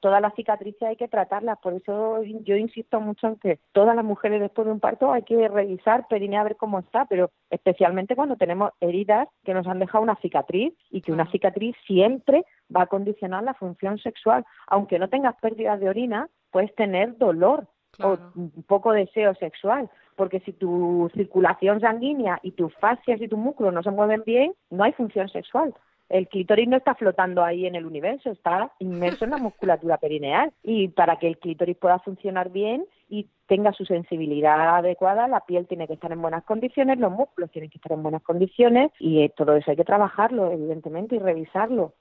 Todas 0.00 0.20
las 0.20 0.34
cicatrices 0.34 0.82
hay 0.82 0.96
que 0.96 1.08
tratarlas, 1.08 1.58
por 1.58 1.72
eso 1.72 2.22
yo 2.22 2.56
insisto 2.56 3.00
mucho 3.00 3.28
en 3.28 3.36
que 3.36 3.58
todas 3.72 3.96
las 3.96 4.04
mujeres 4.04 4.40
después 4.40 4.66
de 4.66 4.72
un 4.72 4.80
parto 4.80 5.10
hay 5.10 5.22
que 5.22 5.48
revisar 5.48 6.06
perinea 6.06 6.42
a 6.42 6.44
ver 6.44 6.56
cómo 6.56 6.78
está, 6.78 7.06
pero 7.06 7.30
especialmente 7.48 8.14
cuando 8.14 8.36
tenemos 8.36 8.72
heridas 8.80 9.26
que 9.42 9.54
nos 9.54 9.66
han 9.66 9.78
dejado 9.78 10.04
una 10.04 10.16
cicatriz 10.16 10.74
y 10.90 11.00
que 11.00 11.12
una 11.12 11.30
cicatriz 11.30 11.74
siempre 11.86 12.44
va 12.74 12.82
a 12.82 12.86
condicionar 12.86 13.42
la 13.42 13.54
función 13.54 13.98
sexual. 13.98 14.44
Aunque 14.66 14.98
no 14.98 15.08
tengas 15.08 15.34
pérdidas 15.40 15.80
de 15.80 15.88
orina, 15.88 16.28
puedes 16.50 16.74
tener 16.74 17.16
dolor 17.16 17.66
o 18.02 18.18
un 18.34 18.64
poco 18.66 18.92
deseo 18.92 19.34
sexual, 19.36 19.88
porque 20.16 20.40
si 20.40 20.52
tu 20.52 21.10
circulación 21.14 21.80
sanguínea 21.80 22.38
y 22.42 22.52
tus 22.52 22.74
fascias 22.76 23.20
y 23.20 23.28
tu 23.28 23.36
músculo 23.36 23.72
no 23.72 23.82
se 23.82 23.90
mueven 23.90 24.22
bien, 24.26 24.52
no 24.70 24.84
hay 24.84 24.92
función 24.92 25.28
sexual. 25.28 25.74
El 26.08 26.28
clítoris 26.28 26.68
no 26.68 26.76
está 26.76 26.94
flotando 26.94 27.42
ahí 27.42 27.66
en 27.66 27.74
el 27.74 27.86
universo, 27.86 28.30
está 28.30 28.70
inmerso 28.78 29.24
en 29.24 29.32
la 29.32 29.38
musculatura 29.38 29.96
perineal. 29.96 30.52
Y 30.62 30.88
para 30.88 31.16
que 31.16 31.28
el 31.28 31.38
clítoris 31.38 31.76
pueda 31.76 31.98
funcionar 31.98 32.50
bien 32.50 32.86
y 33.08 33.28
tenga 33.46 33.72
su 33.72 33.84
sensibilidad 33.84 34.76
adecuada, 34.76 35.28
la 35.28 35.40
piel 35.40 35.66
tiene 35.66 35.86
que 35.86 35.94
estar 35.94 36.12
en 36.12 36.22
buenas 36.22 36.44
condiciones, 36.44 36.98
los 36.98 37.12
músculos 37.12 37.50
tienen 37.50 37.70
que 37.70 37.78
estar 37.78 37.92
en 37.92 38.02
buenas 38.02 38.22
condiciones 38.22 38.92
y 38.98 39.28
todo 39.30 39.56
eso 39.56 39.70
hay 39.70 39.76
que 39.76 39.84
trabajarlo, 39.84 40.50
evidentemente, 40.50 41.16
y 41.16 41.18
revisarlo. 41.18 41.94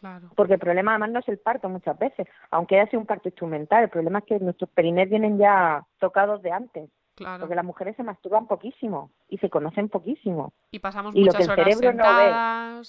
Claro. 0.00 0.30
Porque 0.36 0.54
el 0.54 0.60
problema 0.60 0.92
además 0.92 1.10
no 1.10 1.20
es 1.20 1.28
el 1.28 1.38
parto 1.38 1.68
muchas 1.68 1.98
veces, 1.98 2.26
aunque 2.50 2.78
haya 2.78 2.90
sido 2.90 3.00
un 3.00 3.06
parto 3.06 3.28
instrumental, 3.28 3.84
el 3.84 3.90
problema 3.90 4.18
es 4.18 4.26
que 4.26 4.38
nuestros 4.38 4.70
perinés 4.70 5.08
vienen 5.08 5.38
ya 5.38 5.84
tocados 5.98 6.42
de 6.42 6.50
antes. 6.50 6.90
Claro. 7.14 7.40
Porque 7.40 7.54
las 7.54 7.64
mujeres 7.64 7.96
se 7.96 8.02
masturban 8.02 8.46
poquísimo 8.46 9.10
y 9.30 9.38
se 9.38 9.48
conocen 9.48 9.88
poquísimo. 9.88 10.52
Y 10.70 10.80
pasamos 10.80 11.14
y 11.16 11.20
lo 11.20 11.26
muchas 11.26 11.38
que 11.38 11.44
el 11.44 11.50
horas 11.50 11.78
cerebro 11.78 11.92
no 11.94 12.04
ve. 12.04 12.82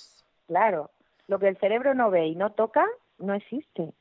Claro, 0.47 0.91
lo 1.27 1.39
que 1.39 1.47
el 1.49 1.57
cerebro 1.57 1.93
no 1.93 2.10
ve 2.10 2.27
y 2.27 2.36
no 2.36 2.51
toca 2.53 2.86
no 3.17 3.33
existe. 3.33 3.93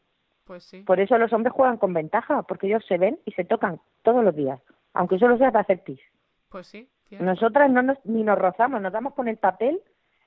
Pues 0.44 0.64
sí. 0.64 0.82
Por 0.82 1.00
eso 1.00 1.18
los 1.18 1.32
hombres 1.32 1.52
juegan 1.52 1.76
con 1.76 1.92
ventaja, 1.92 2.42
porque 2.44 2.68
ellos 2.68 2.85
se 2.87 2.98
ven 2.98 3.18
y 3.24 3.32
se 3.32 3.44
tocan 3.44 3.80
todos 4.02 4.22
los 4.24 4.35
días, 4.35 4.61
aunque 4.94 5.18
solo 5.18 5.37
sea 5.38 5.50
para 5.50 5.62
hacer 5.62 5.82
pis. 5.82 6.00
Pues 6.48 6.68
sí. 6.68 6.88
cierto. 7.09 7.24
Nosotras 7.24 7.68
no 7.70 7.82
nos, 7.82 7.98
ni 8.04 8.22
nos 8.22 8.38
rozamos, 8.38 8.80
nos 8.80 8.92
damos 8.92 9.14
con 9.14 9.26
el 9.28 9.38
papel 9.38 9.80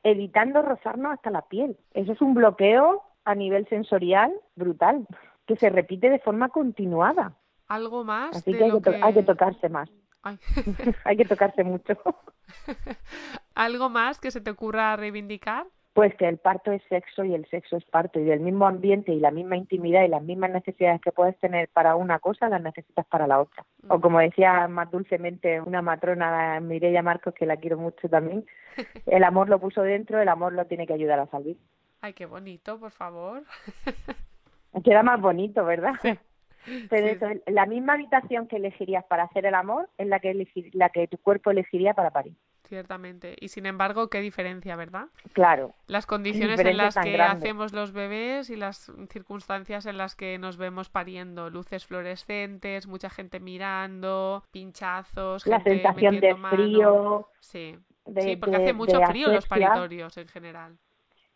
evitando 0.03 0.61
rozarnos 0.61 1.13
hasta 1.13 1.29
la 1.31 1.43
piel. 1.43 1.77
Eso 1.93 2.11
es 2.11 2.21
un 2.21 2.33
bloqueo 2.33 3.03
a 3.23 3.35
nivel 3.35 3.67
sensorial 3.69 4.33
brutal, 4.55 5.07
que 5.45 5.55
se 5.55 5.69
repite 5.69 6.09
de 6.09 6.19
forma 6.19 6.49
continuada. 6.49 7.33
Algo 7.67 8.03
más 8.03 8.35
Así 8.35 8.51
de 8.51 8.57
que 8.57 8.63
hay 8.65 8.69
lo 8.71 8.81
que, 8.81 8.91
to- 8.91 9.05
hay 9.05 9.13
que 9.13 9.23
tocarse 9.23 9.69
más, 9.69 9.89
Ay. 10.23 10.37
hay 11.05 11.15
que 11.17 11.25
tocarse 11.25 11.63
mucho. 11.63 11.93
Algo 13.55 13.89
más 13.89 14.19
que 14.19 14.31
se 14.31 14.41
te 14.41 14.49
ocurra 14.51 14.95
reivindicar. 14.95 15.65
Pues 15.99 16.15
que 16.15 16.29
el 16.29 16.37
parto 16.37 16.71
es 16.71 16.81
sexo 16.87 17.25
y 17.25 17.33
el 17.33 17.45
sexo 17.47 17.75
es 17.75 17.83
parto 17.83 18.21
y 18.21 18.23
del 18.23 18.39
mismo 18.39 18.65
ambiente 18.65 19.11
y 19.11 19.19
la 19.19 19.31
misma 19.31 19.57
intimidad 19.57 20.01
y 20.05 20.07
las 20.07 20.23
mismas 20.23 20.49
necesidades 20.49 21.01
que 21.01 21.11
puedes 21.11 21.37
tener 21.39 21.67
para 21.73 21.97
una 21.97 22.19
cosa 22.19 22.47
las 22.47 22.61
necesitas 22.61 23.05
para 23.07 23.27
la 23.27 23.41
otra. 23.41 23.65
O 23.89 23.99
como 23.99 24.19
decía 24.19 24.69
más 24.69 24.89
dulcemente 24.89 25.59
una 25.59 25.81
matrona 25.81 26.57
Mireia 26.61 27.01
Marcos 27.01 27.33
que 27.33 27.45
la 27.45 27.57
quiero 27.57 27.77
mucho 27.77 28.07
también, 28.07 28.45
el 29.07 29.25
amor 29.25 29.49
lo 29.49 29.59
puso 29.59 29.81
dentro, 29.81 30.21
el 30.21 30.29
amor 30.29 30.53
lo 30.53 30.65
tiene 30.67 30.87
que 30.87 30.93
ayudar 30.93 31.19
a 31.19 31.27
salir. 31.27 31.57
Ay, 31.99 32.13
qué 32.13 32.25
bonito, 32.25 32.79
por 32.79 32.91
favor. 32.91 33.43
Queda 34.85 35.03
más 35.03 35.19
bonito, 35.19 35.65
¿verdad? 35.65 35.95
Pero 36.01 37.07
Sí, 37.07 37.11
eso, 37.11 37.25
la 37.47 37.65
misma 37.65 37.95
habitación 37.95 38.47
que 38.47 38.55
elegirías 38.55 39.03
para 39.03 39.23
hacer 39.23 39.45
el 39.45 39.55
amor 39.55 39.89
es 39.97 40.07
la 40.07 40.21
que 40.21 40.31
elegir- 40.31 40.69
la 40.73 40.91
que 40.91 41.09
tu 41.09 41.17
cuerpo 41.17 41.51
elegiría 41.51 41.93
para 41.93 42.11
parir. 42.11 42.35
Ciertamente. 42.69 43.35
Y 43.41 43.47
sin 43.47 43.65
embargo, 43.65 44.09
qué 44.11 44.21
diferencia, 44.21 44.75
¿verdad? 44.75 45.07
Claro, 45.33 45.73
Las 45.87 46.05
condiciones 46.05 46.59
en 46.59 46.77
las 46.77 46.95
que 46.95 47.13
grande. 47.13 47.37
hacemos 47.47 47.73
los 47.73 47.91
bebés 47.93 48.51
y 48.51 48.55
las 48.55 48.91
circunstancias 49.09 49.87
en 49.87 49.97
las 49.97 50.15
que 50.15 50.37
nos 50.37 50.57
vemos 50.57 50.87
pariendo. 50.89 51.49
Luces 51.49 51.87
fluorescentes, 51.87 52.85
mucha 52.85 53.09
gente 53.09 53.39
mirando, 53.39 54.43
pinchazos, 54.51 55.47
la 55.47 55.59
gente 55.61 55.81
sensación 55.81 56.19
de 56.19 56.33
mano. 56.35 56.55
frío, 56.55 57.27
Sí. 57.39 57.75
de, 58.05 58.21
Sí, 58.21 58.35
porque 58.35 58.57
de- 58.57 58.63
hace 58.63 58.73
mucho 58.73 59.01
frío 59.01 59.29
los 59.29 59.37
asfixia. 59.45 59.67
paritorios 59.69 60.15
en 60.17 60.27
general. 60.27 60.77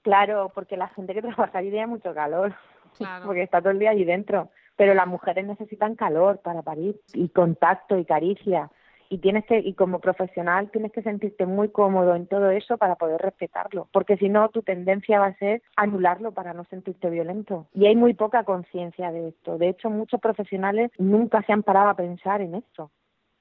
Claro, 0.04 0.52
porque 0.54 0.78
la 0.78 0.90
gente 0.90 1.16
que 1.16 1.22
trabaja 1.24 1.58
allí 1.58 1.72
tiene 1.72 1.88
mucho 1.88 2.14
calor, 2.14 2.54
Claro. 2.98 3.26
porque 3.26 3.42
está 3.42 3.60
todo 3.60 3.72
el 3.72 3.80
día 3.80 3.90
allí 3.90 4.06
dentro. 4.06 4.52
Pero 4.76 4.94
las 4.94 5.08
mujeres 5.08 5.46
necesitan 5.48 5.96
calor 5.96 6.42
para 6.44 6.62
parir 6.62 7.00
y 7.14 7.30
contacto 7.30 7.98
y 7.98 8.06
caricia. 8.06 8.70
Y 9.14 9.20
tienes 9.20 9.46
que, 9.46 9.60
y 9.60 9.76
como 9.76 10.00
profesional 10.00 10.72
tienes 10.72 10.92
que 10.92 11.04
sentirte 11.04 11.46
muy 11.46 11.70
cómodo 11.70 12.16
en 12.16 12.26
todo 12.26 12.50
eso 12.50 12.80
para 12.80 12.96
poder 12.96 13.22
respetarlo, 13.22 13.88
porque 13.94 14.18
si 14.18 14.28
no 14.28 14.50
tu 14.50 14.64
tendencia 14.64 15.20
va 15.20 15.28
a 15.28 15.38
ser 15.38 15.62
anularlo 15.76 16.32
para 16.32 16.56
no 16.56 16.64
sentirte 16.64 17.12
violento. 17.12 17.68
Y 17.76 17.86
hay 17.86 17.96
muy 17.96 18.16
poca 18.16 18.44
conciencia 18.44 19.12
de 19.12 19.28
esto. 19.28 19.60
De 19.60 19.70
hecho, 19.70 19.92
muchos 19.92 20.20
profesionales 20.20 20.90
nunca 20.98 21.44
se 21.44 21.54
han 21.54 21.62
parado 21.62 21.90
a 21.90 21.96
pensar 21.96 22.42
en 22.42 22.56
esto 22.56 22.90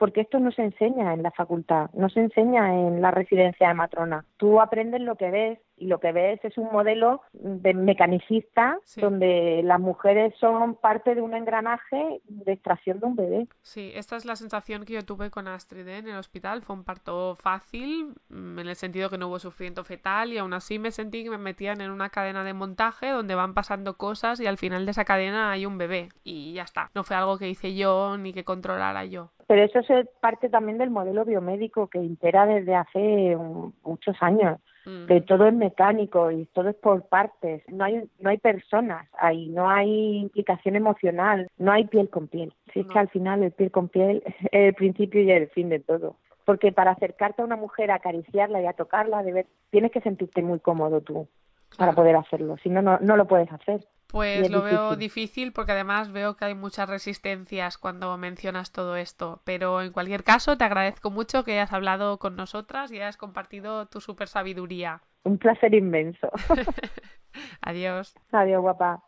porque 0.02 0.22
esto 0.22 0.40
no 0.40 0.50
se 0.50 0.62
enseña 0.64 1.14
en 1.14 1.22
la 1.22 1.30
facultad, 1.30 1.88
no 1.92 2.08
se 2.08 2.18
enseña 2.18 2.74
en 2.74 3.00
la 3.00 3.12
residencia 3.12 3.68
de 3.68 3.74
matrona. 3.74 4.24
Tú 4.36 4.60
aprendes 4.60 5.00
lo 5.00 5.14
que 5.14 5.30
ves 5.30 5.60
y 5.76 5.86
lo 5.86 6.00
que 6.00 6.10
ves 6.10 6.40
es 6.44 6.58
un 6.58 6.72
modelo 6.72 7.22
de 7.32 7.72
mecanicista 7.72 8.78
Sí. 8.82 9.00
donde 9.00 9.62
las 9.62 9.78
mujeres 9.78 10.34
son 10.40 10.74
parte 10.74 11.14
de 11.14 11.20
un 11.20 11.34
engranaje 11.34 12.20
de 12.24 12.52
extracción 12.52 12.98
de 12.98 13.06
un 13.06 13.14
bebé. 13.14 13.46
Sí, 13.62 13.92
esta 13.94 14.16
es 14.16 14.24
la 14.24 14.34
sensación 14.34 14.84
que 14.84 14.94
yo 14.94 15.04
tuve 15.04 15.30
con 15.30 15.46
Astrid 15.46 15.86
¿eh? 15.86 15.98
en 15.98 16.08
el 16.08 16.16
hospital. 16.16 16.62
Fue 16.62 16.74
un 16.74 16.82
parto 16.82 17.36
fácil, 17.36 18.14
mm, 18.28 18.58
en 18.58 18.68
el 18.68 18.74
sentido 18.76 19.08
que 19.08 19.18
no 19.18 19.28
hubo 19.28 19.38
sufrimiento 19.38 19.84
fetal 19.84 20.32
y 20.32 20.38
aún 20.38 20.52
así 20.52 20.80
me 20.80 20.90
sentí 20.90 21.22
que 21.22 21.30
me 21.30 21.38
metían 21.38 21.80
en 21.80 21.92
una 21.92 22.08
cadena 22.10 22.42
de 22.42 22.54
montaje 22.54 23.08
donde 23.10 23.36
van 23.36 23.54
pasando 23.54 23.96
cosas 23.96 24.40
y 24.40 24.46
al 24.46 24.58
final 24.58 24.84
de 24.84 24.90
esa 24.90 25.04
cadena 25.04 25.52
hay 25.52 25.64
un 25.64 25.78
bebé 25.78 26.08
y 26.24 26.54
ya 26.54 26.62
está. 26.62 26.90
No 26.92 27.04
fue 27.04 27.14
algo 27.14 27.38
que 27.38 27.48
hice 27.48 27.76
yo 27.76 28.18
ni 28.18 28.32
que 28.32 28.42
controlara 28.42 29.04
yo. 29.04 29.30
Pero 29.52 29.64
eso 29.64 29.80
es 29.80 30.08
parte 30.18 30.48
también 30.48 30.78
del 30.78 30.88
modelo 30.88 31.26
biomédico 31.26 31.88
que 31.88 31.98
impera 31.98 32.46
desde 32.46 32.74
hace 32.74 33.36
muchos 33.84 34.16
años. 34.22 34.58
Mm, 34.86 35.04
que 35.04 35.20
todo 35.20 35.46
es 35.46 35.52
mecánico 35.52 36.30
y 36.30 36.46
todo 36.54 36.70
es 36.70 36.76
por 36.76 37.02
partes. 37.02 37.62
No 37.68 37.84
hay, 37.84 38.08
no 38.18 38.30
hay 38.30 38.38
personas 38.38 39.06
ahí, 39.12 39.50
no 39.50 39.68
hay 39.68 40.20
implicación 40.20 40.74
emocional, 40.74 41.50
no 41.58 41.70
hay 41.70 41.84
piel 41.84 42.08
con 42.08 42.28
piel. 42.28 42.54
Si 42.72 42.80
es 42.80 42.86
que 42.86 42.98
al 42.98 43.10
final 43.10 43.42
el 43.42 43.52
piel 43.52 43.70
con 43.70 43.90
piel 43.90 44.22
es 44.24 44.34
el 44.52 44.72
principio 44.72 45.20
y 45.20 45.30
el 45.30 45.50
fin 45.50 45.68
de 45.68 45.80
todo. 45.80 46.16
Porque 46.46 46.72
para 46.72 46.92
acercarte 46.92 47.42
a 47.42 47.44
una 47.44 47.56
mujer, 47.56 47.90
a 47.90 47.96
acariciarla 47.96 48.62
y 48.62 48.66
a 48.66 48.72
tocarla, 48.72 49.22
debes, 49.22 49.44
tienes 49.68 49.92
que 49.92 50.00
sentirte 50.00 50.40
muy 50.40 50.60
cómodo 50.60 51.02
tú 51.02 51.28
para 51.76 51.92
poder 51.92 52.16
hacerlo. 52.16 52.56
Si 52.62 52.70
no, 52.70 52.80
no, 52.80 52.98
no 53.02 53.18
lo 53.18 53.26
puedes 53.26 53.52
hacer. 53.52 53.80
Pues 54.12 54.42
es 54.42 54.50
lo 54.50 54.62
veo 54.62 54.94
difícil. 54.94 54.98
difícil 54.98 55.52
porque 55.52 55.72
además 55.72 56.12
veo 56.12 56.36
que 56.36 56.44
hay 56.44 56.54
muchas 56.54 56.88
resistencias 56.88 57.78
cuando 57.78 58.16
mencionas 58.18 58.70
todo 58.70 58.96
esto. 58.96 59.40
Pero 59.44 59.80
en 59.80 59.90
cualquier 59.90 60.22
caso, 60.22 60.58
te 60.58 60.64
agradezco 60.64 61.10
mucho 61.10 61.44
que 61.44 61.52
hayas 61.52 61.72
hablado 61.72 62.18
con 62.18 62.36
nosotras 62.36 62.92
y 62.92 62.96
hayas 62.96 63.16
compartido 63.16 63.86
tu 63.86 64.00
super 64.00 64.28
sabiduría. 64.28 65.00
Un 65.24 65.38
placer 65.38 65.74
inmenso. 65.74 66.30
Adiós. 67.62 68.14
Adiós, 68.32 68.60
guapa. 68.60 69.02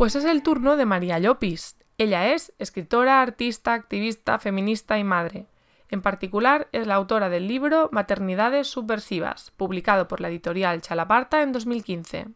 Pues 0.00 0.16
es 0.16 0.24
el 0.24 0.42
turno 0.42 0.78
de 0.78 0.86
María 0.86 1.18
Llopis. 1.18 1.76
Ella 1.98 2.32
es 2.32 2.54
escritora, 2.58 3.20
artista, 3.20 3.74
activista, 3.74 4.38
feminista 4.38 4.98
y 4.98 5.04
madre. 5.04 5.44
En 5.90 6.00
particular, 6.00 6.68
es 6.72 6.86
la 6.86 6.94
autora 6.94 7.28
del 7.28 7.46
libro 7.46 7.90
Maternidades 7.92 8.66
Subversivas, 8.66 9.50
publicado 9.58 10.08
por 10.08 10.22
la 10.22 10.28
editorial 10.28 10.80
Chalaparta 10.80 11.42
en 11.42 11.52
2015. 11.52 12.28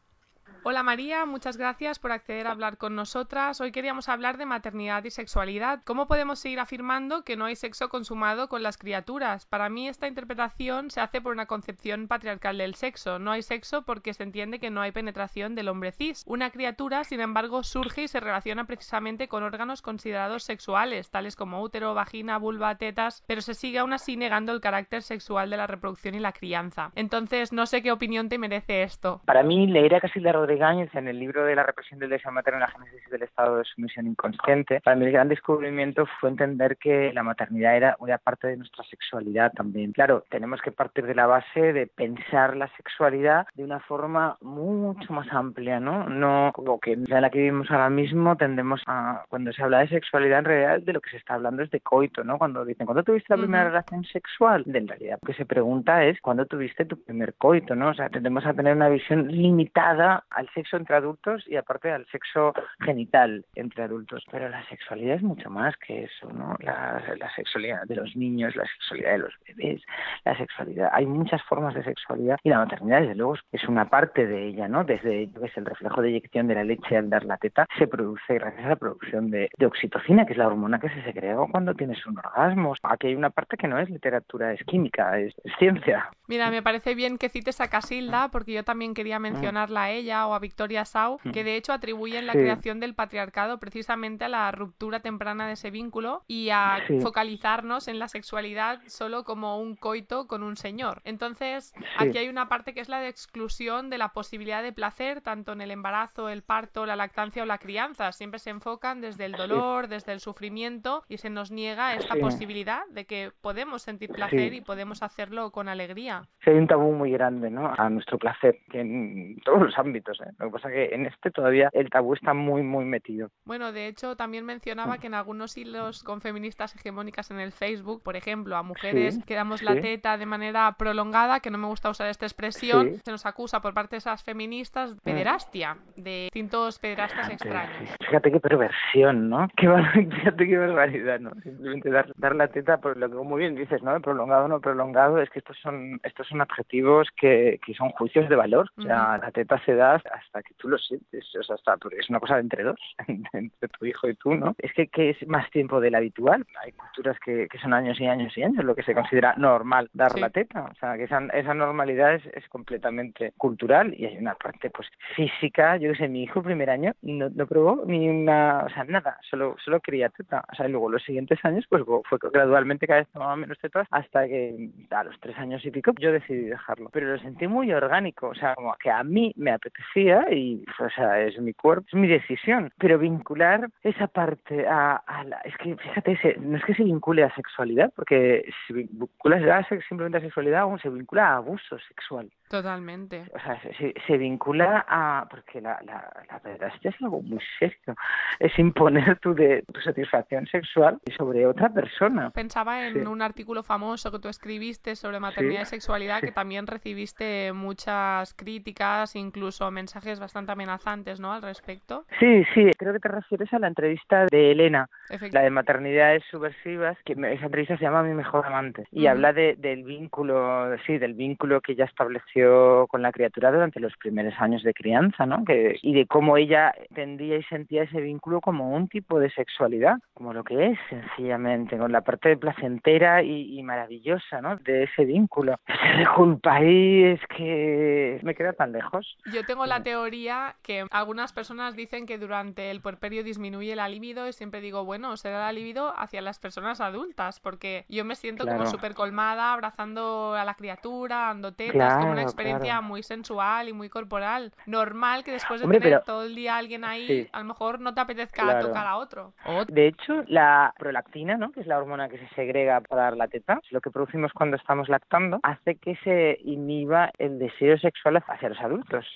Hola 0.66 0.82
María, 0.82 1.26
muchas 1.26 1.58
gracias 1.58 1.98
por 1.98 2.10
acceder 2.10 2.46
a 2.46 2.52
hablar 2.52 2.78
con 2.78 2.96
nosotras. 2.96 3.60
Hoy 3.60 3.70
queríamos 3.70 4.08
hablar 4.08 4.38
de 4.38 4.46
maternidad 4.46 5.04
y 5.04 5.10
sexualidad. 5.10 5.82
¿Cómo 5.84 6.06
podemos 6.06 6.38
seguir 6.38 6.58
afirmando 6.58 7.22
que 7.22 7.36
no 7.36 7.44
hay 7.44 7.54
sexo 7.54 7.90
consumado 7.90 8.48
con 8.48 8.62
las 8.62 8.78
criaturas? 8.78 9.44
Para 9.44 9.68
mí 9.68 9.88
esta 9.88 10.08
interpretación 10.08 10.90
se 10.90 11.02
hace 11.02 11.20
por 11.20 11.34
una 11.34 11.44
concepción 11.44 12.08
patriarcal 12.08 12.56
del 12.56 12.76
sexo. 12.76 13.18
No 13.18 13.32
hay 13.32 13.42
sexo 13.42 13.82
porque 13.82 14.14
se 14.14 14.22
entiende 14.22 14.58
que 14.58 14.70
no 14.70 14.80
hay 14.80 14.90
penetración 14.90 15.54
del 15.54 15.68
hombre 15.68 15.92
cis. 15.92 16.24
Una 16.26 16.48
criatura, 16.48 17.04
sin 17.04 17.20
embargo, 17.20 17.62
surge 17.62 18.04
y 18.04 18.08
se 18.08 18.20
relaciona 18.20 18.64
precisamente 18.64 19.28
con 19.28 19.42
órganos 19.42 19.82
considerados 19.82 20.44
sexuales, 20.44 21.10
tales 21.10 21.36
como 21.36 21.60
útero, 21.60 21.92
vagina, 21.92 22.38
vulva, 22.38 22.76
tetas, 22.76 23.22
pero 23.26 23.42
se 23.42 23.52
sigue 23.52 23.80
aún 23.80 23.92
así 23.92 24.16
negando 24.16 24.52
el 24.52 24.62
carácter 24.62 25.02
sexual 25.02 25.50
de 25.50 25.58
la 25.58 25.66
reproducción 25.66 26.14
y 26.14 26.20
la 26.20 26.32
crianza. 26.32 26.90
Entonces, 26.94 27.52
no 27.52 27.66
sé 27.66 27.82
qué 27.82 27.92
opinión 27.92 28.30
te 28.30 28.38
merece 28.38 28.82
esto. 28.82 29.20
Para 29.26 29.42
mí, 29.42 29.66
leer 29.66 29.96
a 29.96 30.00
Casilda 30.00 30.32
Rodríguez 30.32 30.53
Igáñez 30.54 30.94
en 30.94 31.08
el 31.08 31.18
libro 31.18 31.44
de 31.44 31.54
la 31.54 31.62
represión 31.62 32.00
del 32.00 32.10
deseo 32.10 32.32
materno 32.32 32.58
y 32.58 32.62
la 32.62 32.68
génesis 32.68 33.08
del 33.10 33.22
estado 33.22 33.58
de 33.58 33.64
sumisión 33.64 34.06
inconsciente. 34.06 34.80
Para 34.80 34.96
mí 34.96 35.06
el 35.06 35.12
gran 35.12 35.28
descubrimiento 35.28 36.06
fue 36.20 36.30
entender 36.30 36.76
que 36.76 37.12
la 37.12 37.22
maternidad 37.22 37.76
era 37.76 37.96
una 37.98 38.18
parte 38.18 38.48
de 38.48 38.56
nuestra 38.56 38.84
sexualidad 38.84 39.52
también. 39.52 39.92
Claro, 39.92 40.24
tenemos 40.30 40.60
que 40.60 40.72
partir 40.72 41.06
de 41.06 41.14
la 41.14 41.26
base 41.26 41.72
de 41.72 41.86
pensar 41.86 42.56
la 42.56 42.68
sexualidad 42.76 43.46
de 43.54 43.64
una 43.64 43.80
forma 43.80 44.36
mucho 44.40 45.12
más 45.12 45.30
amplia, 45.32 45.80
¿no? 45.80 46.08
No 46.08 46.52
como 46.54 46.78
que 46.80 46.92
en 46.92 47.04
la 47.08 47.30
que 47.30 47.38
vivimos 47.38 47.70
ahora 47.70 47.90
mismo 47.90 48.36
tendemos 48.36 48.82
a, 48.86 49.24
cuando 49.28 49.52
se 49.52 49.62
habla 49.62 49.80
de 49.80 49.88
sexualidad, 49.88 50.40
en 50.40 50.44
realidad 50.44 50.80
de 50.80 50.92
lo 50.92 51.00
que 51.00 51.10
se 51.10 51.16
está 51.16 51.34
hablando 51.34 51.62
es 51.62 51.70
de 51.70 51.80
coito, 51.80 52.24
¿no? 52.24 52.38
Cuando 52.38 52.64
dicen, 52.64 52.86
¿cuándo 52.86 53.02
tuviste 53.02 53.34
la 53.34 53.42
primera 53.42 53.64
Ujú. 53.64 53.70
relación 53.70 54.04
sexual? 54.04 54.62
De 54.66 54.78
en 54.78 54.88
realidad 54.88 55.18
lo 55.22 55.26
que 55.26 55.34
se 55.34 55.46
pregunta 55.46 56.04
es, 56.04 56.20
¿cuándo 56.20 56.46
tuviste 56.46 56.84
tu 56.84 57.02
primer 57.02 57.34
coito, 57.34 57.74
no? 57.74 57.88
O 57.90 57.94
sea, 57.94 58.08
tendemos 58.08 58.44
a 58.46 58.54
tener 58.54 58.74
una 58.74 58.88
visión 58.88 59.28
limitada 59.28 60.24
al 60.44 60.54
sexo 60.54 60.76
entre 60.76 60.96
adultos 60.96 61.44
y 61.48 61.56
aparte 61.56 61.90
al 61.90 62.06
sexo 62.06 62.52
genital 62.80 63.44
entre 63.54 63.84
adultos. 63.84 64.24
Pero 64.30 64.48
la 64.48 64.64
sexualidad 64.68 65.16
es 65.16 65.22
mucho 65.22 65.50
más 65.50 65.76
que 65.78 66.04
eso, 66.04 66.30
¿no? 66.32 66.56
La, 66.60 67.02
la 67.18 67.34
sexualidad 67.34 67.84
de 67.84 67.96
los 67.96 68.14
niños, 68.16 68.54
la 68.56 68.66
sexualidad 68.66 69.12
de 69.12 69.18
los 69.18 69.34
bebés, 69.46 69.82
la 70.24 70.36
sexualidad. 70.36 70.90
Hay 70.92 71.06
muchas 71.06 71.42
formas 71.44 71.74
de 71.74 71.82
sexualidad 71.84 72.38
y 72.42 72.50
la 72.50 72.58
maternidad, 72.58 73.00
desde 73.00 73.14
luego, 73.14 73.36
es 73.52 73.64
una 73.68 73.88
parte 73.88 74.26
de 74.26 74.48
ella, 74.48 74.68
¿no? 74.68 74.84
Desde 74.84 75.30
que 75.32 75.50
el 75.56 75.66
reflejo 75.66 76.02
de 76.02 76.10
eyección 76.10 76.48
de 76.48 76.54
la 76.54 76.64
leche 76.64 76.96
al 76.96 77.08
dar 77.10 77.24
la 77.24 77.36
teta 77.36 77.66
se 77.78 77.86
produce 77.86 78.34
gracias 78.34 78.64
a 78.64 78.70
la 78.70 78.76
producción 78.76 79.30
de, 79.30 79.48
de 79.56 79.66
oxitocina, 79.66 80.26
que 80.26 80.32
es 80.32 80.38
la 80.38 80.46
hormona 80.46 80.78
que 80.78 80.88
se 80.88 81.02
segrega 81.02 81.46
cuando 81.50 81.74
tienes 81.74 82.04
un 82.06 82.18
orgasmo. 82.18 82.74
Aquí 82.82 83.08
hay 83.08 83.14
una 83.14 83.30
parte 83.30 83.56
que 83.56 83.68
no 83.68 83.78
es 83.78 83.88
literatura, 83.88 84.52
es 84.52 84.62
química, 84.64 85.18
es, 85.18 85.34
es 85.44 85.52
ciencia. 85.58 86.10
Mira, 86.26 86.50
me 86.50 86.62
parece 86.62 86.94
bien 86.94 87.18
que 87.18 87.28
cites 87.28 87.60
a 87.60 87.68
Casilda, 87.68 88.28
porque 88.30 88.52
yo 88.52 88.64
también 88.64 88.94
quería 88.94 89.18
mencionarla 89.18 89.84
a 89.84 89.90
ella 89.90 90.26
o 90.26 90.33
a 90.34 90.38
Victoria 90.38 90.84
Sau, 90.84 91.18
que 91.32 91.44
de 91.44 91.56
hecho 91.56 91.72
atribuyen 91.72 92.26
la 92.26 92.32
Sí. 92.32 92.38
creación 92.40 92.80
del 92.80 92.94
patriarcado 92.94 93.58
precisamente 93.58 94.24
a 94.24 94.28
la 94.28 94.50
ruptura 94.50 95.00
temprana 95.00 95.46
de 95.46 95.54
ese 95.54 95.70
vínculo 95.70 96.22
y 96.26 96.50
a 96.50 96.82
Sí. 96.86 97.00
focalizarnos 97.00 97.88
en 97.88 97.98
la 97.98 98.08
sexualidad 98.08 98.80
solo 98.86 99.24
como 99.24 99.58
un 99.58 99.76
coito 99.76 100.26
con 100.26 100.42
un 100.42 100.56
señor. 100.56 101.00
Entonces, 101.04 101.72
aquí 101.98 102.18
hay 102.18 102.28
una 102.28 102.48
parte 102.48 102.74
que 102.74 102.80
es 102.80 102.88
la 102.88 103.00
de 103.00 103.08
exclusión 103.08 103.90
de 103.90 103.98
la 103.98 104.08
posibilidad 104.10 104.62
de 104.62 104.72
placer, 104.72 105.20
tanto 105.20 105.52
en 105.52 105.60
el 105.60 105.70
embarazo, 105.70 106.28
el 106.28 106.42
parto, 106.42 106.86
la 106.86 106.96
lactancia 106.96 107.42
o 107.42 107.46
la 107.46 107.58
crianza. 107.58 108.12
Siempre 108.12 108.38
se 108.38 108.50
enfocan 108.50 109.00
desde 109.00 109.24
el 109.24 109.32
dolor, 109.32 109.88
desde 109.88 110.12
el 110.12 110.20
sufrimiento 110.20 111.02
y 111.08 111.18
se 111.18 111.30
nos 111.30 111.50
niega 111.50 111.94
esta 111.94 112.14
posibilidad 112.16 112.82
de 112.90 113.04
que 113.06 113.32
podemos 113.40 113.82
sentir 113.82 114.10
placer 114.10 114.52
y 114.54 114.60
podemos 114.60 115.02
hacerlo 115.02 115.50
con 115.50 115.68
alegría. 115.68 116.22
Sí, 116.44 116.50
hay 116.50 116.56
un 116.56 116.66
tabú 116.66 116.92
muy 116.92 117.10
grande 117.10 117.50
¿no? 117.50 117.72
a 117.72 117.88
nuestro 117.90 118.18
placer, 118.18 118.58
en 118.72 119.36
todos 119.44 119.62
los 119.62 119.78
ámbitos. 119.78 120.20
¿Eh? 120.24 120.32
Lo 120.38 120.46
que 120.46 120.52
pasa 120.52 120.68
es 120.68 120.74
que 120.74 120.94
en 120.94 121.06
este 121.06 121.30
todavía 121.30 121.70
el 121.72 121.90
tabú 121.90 122.14
está 122.14 122.34
muy, 122.34 122.62
muy 122.62 122.84
metido. 122.84 123.28
Bueno, 123.44 123.72
de 123.72 123.86
hecho, 123.88 124.16
también 124.16 124.44
mencionaba 124.44 124.98
que 124.98 125.06
en 125.06 125.14
algunos 125.14 125.56
hilos 125.56 126.02
con 126.02 126.20
feministas 126.20 126.74
hegemónicas 126.76 127.30
en 127.30 127.40
el 127.40 127.52
Facebook, 127.52 128.02
por 128.02 128.16
ejemplo, 128.16 128.56
a 128.56 128.62
mujeres 128.62 129.14
Sí, 129.16 129.22
que 129.22 129.34
damos 129.34 129.62
la 129.62 129.80
teta 129.80 130.16
de 130.18 130.26
manera 130.26 130.74
prolongada, 130.78 131.40
que 131.40 131.50
no 131.50 131.58
me 131.58 131.66
gusta 131.66 131.90
usar 131.90 132.08
esta 132.08 132.26
expresión, 132.26 132.90
Sí. 132.94 133.00
se 133.04 133.10
nos 133.10 133.26
acusa 133.26 133.60
por 133.60 133.74
parte 133.74 133.96
de 133.96 133.98
esas 133.98 134.22
feministas 134.24 134.94
de 134.94 135.00
pederastia, 135.02 135.76
de 135.96 136.24
distintos 136.24 136.78
pederastas 136.78 137.30
extraños. 137.30 137.90
Fíjate 138.00 138.32
qué 138.32 138.40
perversión, 138.40 139.28
¿no? 139.28 139.48
Qué 139.56 139.68
bar- 139.68 139.92
Fíjate 139.92 140.46
qué 140.48 140.56
barbaridad, 140.58 141.20
¿no? 141.20 141.30
Simplemente 141.42 141.90
dar, 141.90 142.12
dar 142.16 142.34
la 142.34 142.48
teta 142.48 142.78
por 142.78 142.96
lo 142.96 143.08
que 143.08 143.16
muy 143.16 143.40
bien 143.40 143.54
dices, 143.54 143.82
¿no? 143.82 144.00
Prolongado 144.00 144.44
o 144.46 144.48
no 144.48 144.60
prolongado, 144.60 145.20
es 145.20 145.30
que 145.30 145.38
estos 145.40 145.56
son 145.62 146.00
estos 146.02 146.26
son 146.28 146.40
adjetivos 146.40 147.08
que, 147.16 147.58
que 147.64 147.74
son 147.74 147.90
juicios 147.90 148.28
de 148.28 148.36
valor. 148.36 148.70
O 148.76 148.82
sea, 148.82 149.18
la 149.18 149.30
teta 149.30 149.60
se 149.64 149.74
da 149.74 150.00
hasta 150.12 150.42
que 150.42 150.54
tú 150.54 150.68
lo 150.68 150.78
sientes, 150.78 151.34
o 151.36 151.42
sea, 151.42 151.54
hasta 151.54 151.76
porque 151.76 151.98
es 151.98 152.10
una 152.10 152.20
cosa 152.20 152.34
de 152.36 152.42
entre 152.42 152.62
dos, 152.62 152.78
entre 153.32 153.68
tu 153.68 153.86
hijo 153.86 154.08
y 154.08 154.14
tú, 154.14 154.34
¿no? 154.34 154.54
Es 154.58 154.72
que, 154.72 154.86
que 154.88 155.10
es 155.10 155.28
más 155.28 155.50
tiempo 155.50 155.80
del 155.80 155.94
habitual. 155.94 156.44
Hay 156.62 156.72
culturas 156.72 157.18
que, 157.20 157.48
que 157.48 157.58
son 157.58 157.72
años 157.74 158.00
y 158.00 158.06
años 158.06 158.36
y 158.36 158.42
años, 158.42 158.64
lo 158.64 158.74
que 158.74 158.82
se 158.82 158.94
considera 158.94 159.34
normal 159.36 159.88
dar 159.92 160.12
Sí. 160.12 160.20
la 160.20 160.30
teta. 160.30 160.64
O 160.70 160.74
sea, 160.76 160.96
que 160.96 161.04
esa, 161.04 161.18
esa 161.32 161.54
normalidad 161.54 162.14
es, 162.14 162.24
es 162.34 162.46
completamente 162.48 163.32
cultural 163.38 163.94
y 163.96 164.06
hay 164.06 164.16
una 164.18 164.34
parte, 164.34 164.70
pues, 164.70 164.88
física. 165.16 165.76
Yo 165.76 165.90
que 165.92 165.98
sé, 165.98 166.08
mi 166.08 166.22
hijo 166.22 166.40
el 166.40 166.44
primer 166.44 166.70
año 166.70 166.92
no, 167.02 167.30
no 167.30 167.46
probó 167.46 167.84
ni 167.86 168.08
una, 168.08 168.64
o 168.64 168.68
sea, 168.70 168.84
nada, 168.84 169.18
solo, 169.28 169.56
solo 169.64 169.80
quería 169.80 170.08
teta. 170.10 170.44
O 170.52 170.54
sea, 170.54 170.68
y 170.68 170.70
luego 170.70 170.88
los 170.90 171.02
siguientes 171.02 171.44
años, 171.44 171.64
pues, 171.68 171.82
fue 172.08 172.18
gradualmente 172.32 172.86
cada 172.86 173.00
vez 173.00 173.08
tomaba 173.08 173.36
menos 173.36 173.58
tetas 173.58 173.88
hasta 173.90 174.26
que 174.26 174.70
a 174.90 175.04
los 175.04 175.18
tres 175.20 175.36
años 175.38 175.64
y 175.64 175.70
pico 175.70 175.92
yo 175.98 176.12
decidí 176.12 176.42
dejarlo. 176.46 176.90
Pero 176.92 177.08
lo 177.12 177.18
sentí 177.18 177.46
muy 177.46 177.72
orgánico, 177.72 178.28
o 178.28 178.34
sea, 178.34 178.54
como 178.54 178.74
que 178.76 178.90
a 178.90 179.02
mí 179.02 179.32
me 179.36 179.50
apetecía 179.52 179.93
y, 180.00 180.64
o 180.78 180.90
sea, 180.90 181.20
es 181.20 181.38
mi 181.40 181.52
cuerpo, 181.54 181.86
es 181.88 181.94
mi 181.94 182.06
decisión. 182.08 182.72
Pero 182.78 182.98
vincular 182.98 183.68
esa 183.82 184.06
parte 184.06 184.66
a, 184.66 184.96
a 184.96 185.24
la, 185.24 185.36
es 185.38 185.56
que, 185.58 185.76
fíjate, 185.76 186.16
se- 186.18 186.36
no 186.40 186.56
es 186.56 186.64
que 186.64 186.74
se 186.74 186.84
vincule 186.84 187.24
a 187.24 187.34
sexualidad, 187.34 187.92
porque 187.94 188.48
si 188.66 188.72
vinculas 188.72 189.42
a 189.44 189.66
simplemente 189.88 190.18
a 190.18 190.20
sexualidad, 190.20 190.60
aún 190.62 190.78
se 190.80 190.88
vincula 190.88 191.28
a 191.28 191.36
abuso 191.36 191.78
sexual. 191.88 192.30
Totalmente. 192.48 193.24
O 193.34 193.38
sea, 193.40 193.60
se, 193.62 193.94
se- 194.06 194.16
vincula 194.18 194.84
a... 194.88 195.26
Porque 195.30 195.60
la, 195.60 195.80
la, 195.84 196.12
la 196.30 196.38
pederastia 196.38 196.90
es 196.90 196.96
algo 197.02 197.20
muy 197.22 197.40
serio. 197.58 197.94
Es 198.38 198.56
imponer 198.58 199.18
tu, 199.18 199.34
de, 199.34 199.62
tu 199.72 199.80
satisfacción 199.80 200.46
sexual 200.46 200.98
sobre 201.16 201.46
otra 201.46 201.68
persona. 201.70 202.30
Pensaba 202.30 202.86
en 202.86 202.94
Sí. 202.94 203.00
un 203.00 203.22
artículo 203.22 203.62
famoso 203.62 204.12
que 204.12 204.18
tú 204.18 204.28
escribiste 204.28 204.94
sobre 204.94 205.18
maternidad 205.18 205.62
y 205.62 205.66
sexualidad 205.66 206.20
sí. 206.20 206.26
que 206.26 206.32
también 206.32 206.66
recibiste 206.66 207.52
muchas 207.52 208.34
críticas, 208.34 209.16
incluso 209.16 209.68
mensajes 209.70 209.83
bastante 210.20 210.52
amenazantes, 210.52 211.20
¿no? 211.20 211.32
Al 211.32 211.42
respecto. 211.42 212.04
Sí, 212.18 212.44
sí, 212.54 212.70
creo 212.76 212.92
que 212.92 213.00
te 213.00 213.08
refieres 213.08 213.52
a 213.52 213.58
la 213.58 213.68
entrevista 213.68 214.26
de 214.30 214.52
Elena, 214.52 214.88
la 215.32 215.42
de 215.42 215.50
maternidades 215.50 216.22
subversivas, 216.30 216.96
que 217.04 217.12
esa 217.12 217.46
entrevista 217.46 217.76
se 217.76 217.84
llama 217.84 218.02
Mi 218.02 218.14
mejor 218.14 218.46
amante 218.46 218.86
y 218.90 219.06
habla 219.06 219.32
de, 219.32 219.56
del 219.56 219.84
vínculo, 219.84 220.76
sí, 220.86 220.98
del 220.98 221.14
vínculo 221.14 221.60
que 221.60 221.72
ella 221.72 221.84
estableció 221.84 222.86
con 222.88 223.02
la 223.02 223.12
criatura 223.12 223.50
durante 223.50 223.80
los 223.80 223.96
primeros 223.96 224.34
años 224.38 224.62
de 224.62 224.74
crianza, 224.74 225.26
¿no? 225.26 225.44
Que, 225.44 225.78
y 225.82 225.94
de 225.94 226.06
cómo 226.06 226.36
ella 226.36 226.72
entendía 226.88 227.36
y 227.36 227.42
sentía 227.44 227.82
ese 227.84 228.00
vínculo 228.00 228.40
como 228.40 228.70
un 228.70 228.88
tipo 228.88 229.18
de 229.18 229.30
sexualidad, 229.30 229.96
como 230.14 230.32
lo 230.32 230.44
que 230.44 230.66
es, 230.66 230.78
sencillamente, 230.88 231.76
con 231.76 231.92
la 231.92 232.00
parte 232.00 232.36
placentera 232.36 233.22
y, 233.22 233.58
y 233.58 233.62
maravillosa, 233.62 234.40
¿no? 234.40 234.56
De 234.56 234.84
ese 234.84 235.04
vínculo. 235.04 235.56
Ese 235.94 236.06
culpa 236.06 236.54
ahí 236.54 237.04
es 237.04 237.20
que 237.36 238.18
me 238.22 238.34
queda 238.34 238.52
tan 238.52 238.72
lejos. 238.72 239.16
Yo 239.32 239.44
tengo 239.44 239.66
la 239.66 239.73
teoría 239.82 240.56
que 240.62 240.86
algunas 240.90 241.32
personas 241.32 241.74
dicen 241.76 242.06
que 242.06 242.18
durante 242.18 242.70
el 242.70 242.80
puerperio 242.80 243.24
disminuye 243.24 243.74
la 243.76 243.88
libido 243.88 244.28
y 244.28 244.32
siempre 244.32 244.60
digo, 244.60 244.84
bueno, 244.84 245.16
será 245.16 245.40
la 245.40 245.52
libido 245.52 245.92
hacia 245.98 246.20
las 246.22 246.38
personas 246.38 246.80
adultas, 246.80 247.40
porque 247.40 247.84
yo 247.88 248.04
me 248.04 248.14
siento 248.14 248.44
como 248.44 248.56
Claro. 248.58 248.70
súper 248.70 248.94
colmada 248.94 249.52
abrazando 249.52 250.34
a 250.34 250.44
la 250.44 250.54
criatura, 250.54 251.16
dando 251.28 251.52
tetas, 251.52 251.94
como 251.94 252.06
una 252.06 252.14
Claro, 252.14 252.20
experiencia 252.28 252.72
claro. 252.74 252.82
muy 252.82 253.02
sensual 253.02 253.68
y 253.68 253.72
muy 253.72 253.88
corporal. 253.88 254.52
Normal 254.66 255.24
que 255.24 255.32
después 255.32 255.60
de 255.60 255.64
Hombre, 255.66 255.80
tener 255.80 256.00
pero- 256.00 256.04
todo 256.04 256.24
el 256.24 256.34
día 256.34 256.54
a 256.54 256.58
alguien 256.58 256.84
ahí, 256.84 257.06
Sí. 257.06 257.28
a 257.32 257.38
lo 257.40 257.44
mejor 257.44 257.80
no 257.80 257.94
te 257.94 258.00
apetezca 258.00 258.42
Claro. 258.42 258.68
tocar 258.68 258.86
a 258.86 258.96
otro. 258.96 259.32
De 259.68 259.86
hecho, 259.88 260.22
la 260.28 260.72
prolactina, 260.78 261.36
¿no? 261.36 261.50
que 261.52 261.60
es 261.60 261.66
la 261.66 261.78
hormona 261.78 262.08
que 262.08 262.18
se 262.18 262.28
segrega 262.34 262.80
para 262.80 263.02
dar 263.04 263.16
la 263.16 263.28
teta, 263.28 263.60
es 263.62 263.72
lo 263.72 263.80
que 263.80 263.90
producimos 263.90 264.32
cuando 264.32 264.56
estamos 264.56 264.88
lactando, 264.88 265.40
hace 265.42 265.76
que 265.76 265.96
se 266.04 266.38
inhiba 266.44 267.10
el 267.18 267.38
deseo 267.38 267.78
sexual 267.78 268.22
hacia 268.26 268.48
los 268.48 268.60
adultos. 268.60 269.06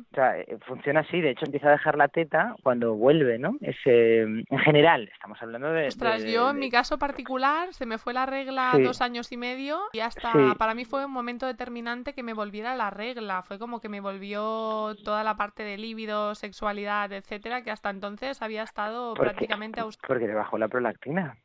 Ujú. 0.00 0.06
O 0.10 0.14
sea, 0.14 0.38
eh, 0.38 0.58
funciona 0.66 1.00
así. 1.00 1.20
De 1.20 1.30
hecho, 1.30 1.44
empieza 1.44 1.68
a 1.68 1.72
dejar 1.72 1.96
la 1.96 2.08
teta 2.08 2.54
cuando 2.62 2.94
vuelve, 2.94 3.38
¿no? 3.38 3.56
Ese, 3.60 4.20
en 4.22 4.58
general, 4.64 5.08
estamos 5.12 5.40
hablando 5.42 5.70
de... 5.72 5.88
Ostras, 5.88 6.22
de- 6.22 6.32
yo 6.32 6.50
en 6.50 6.56
de- 6.56 6.60
mi 6.60 6.70
caso 6.70 6.98
particular 6.98 7.72
se 7.72 7.86
me 7.86 7.98
fue 7.98 8.12
la 8.12 8.26
regla 8.26 8.72
Sí. 8.74 8.82
dos 8.82 9.00
años 9.00 9.30
y 9.32 9.36
medio 9.36 9.80
y 9.92 10.00
hasta 10.00 10.32
Sí. 10.32 10.38
para 10.58 10.74
mí 10.74 10.84
fue 10.84 11.04
un 11.04 11.12
momento 11.12 11.46
determinante 11.46 12.12
que 12.14 12.22
me 12.22 12.32
volviera 12.32 12.74
la 12.74 12.90
regla. 12.90 13.42
Fue 13.42 13.58
como 13.58 13.80
que 13.80 13.88
me 13.88 14.00
volvió 14.00 14.94
toda 15.04 15.24
la 15.24 15.36
parte 15.36 15.62
de 15.62 15.78
líbido, 15.78 16.34
sexualidad, 16.34 17.12
etcétera, 17.12 17.62
que 17.62 17.70
hasta 17.70 17.90
entonces 17.90 18.42
había 18.42 18.62
estado 18.62 19.14
prácticamente 19.14 19.80
aus- 19.80 19.98
Porque 20.06 20.26
te 20.26 20.34
bajó 20.34 20.58
la 20.58 20.68
prolactina. 20.68 21.36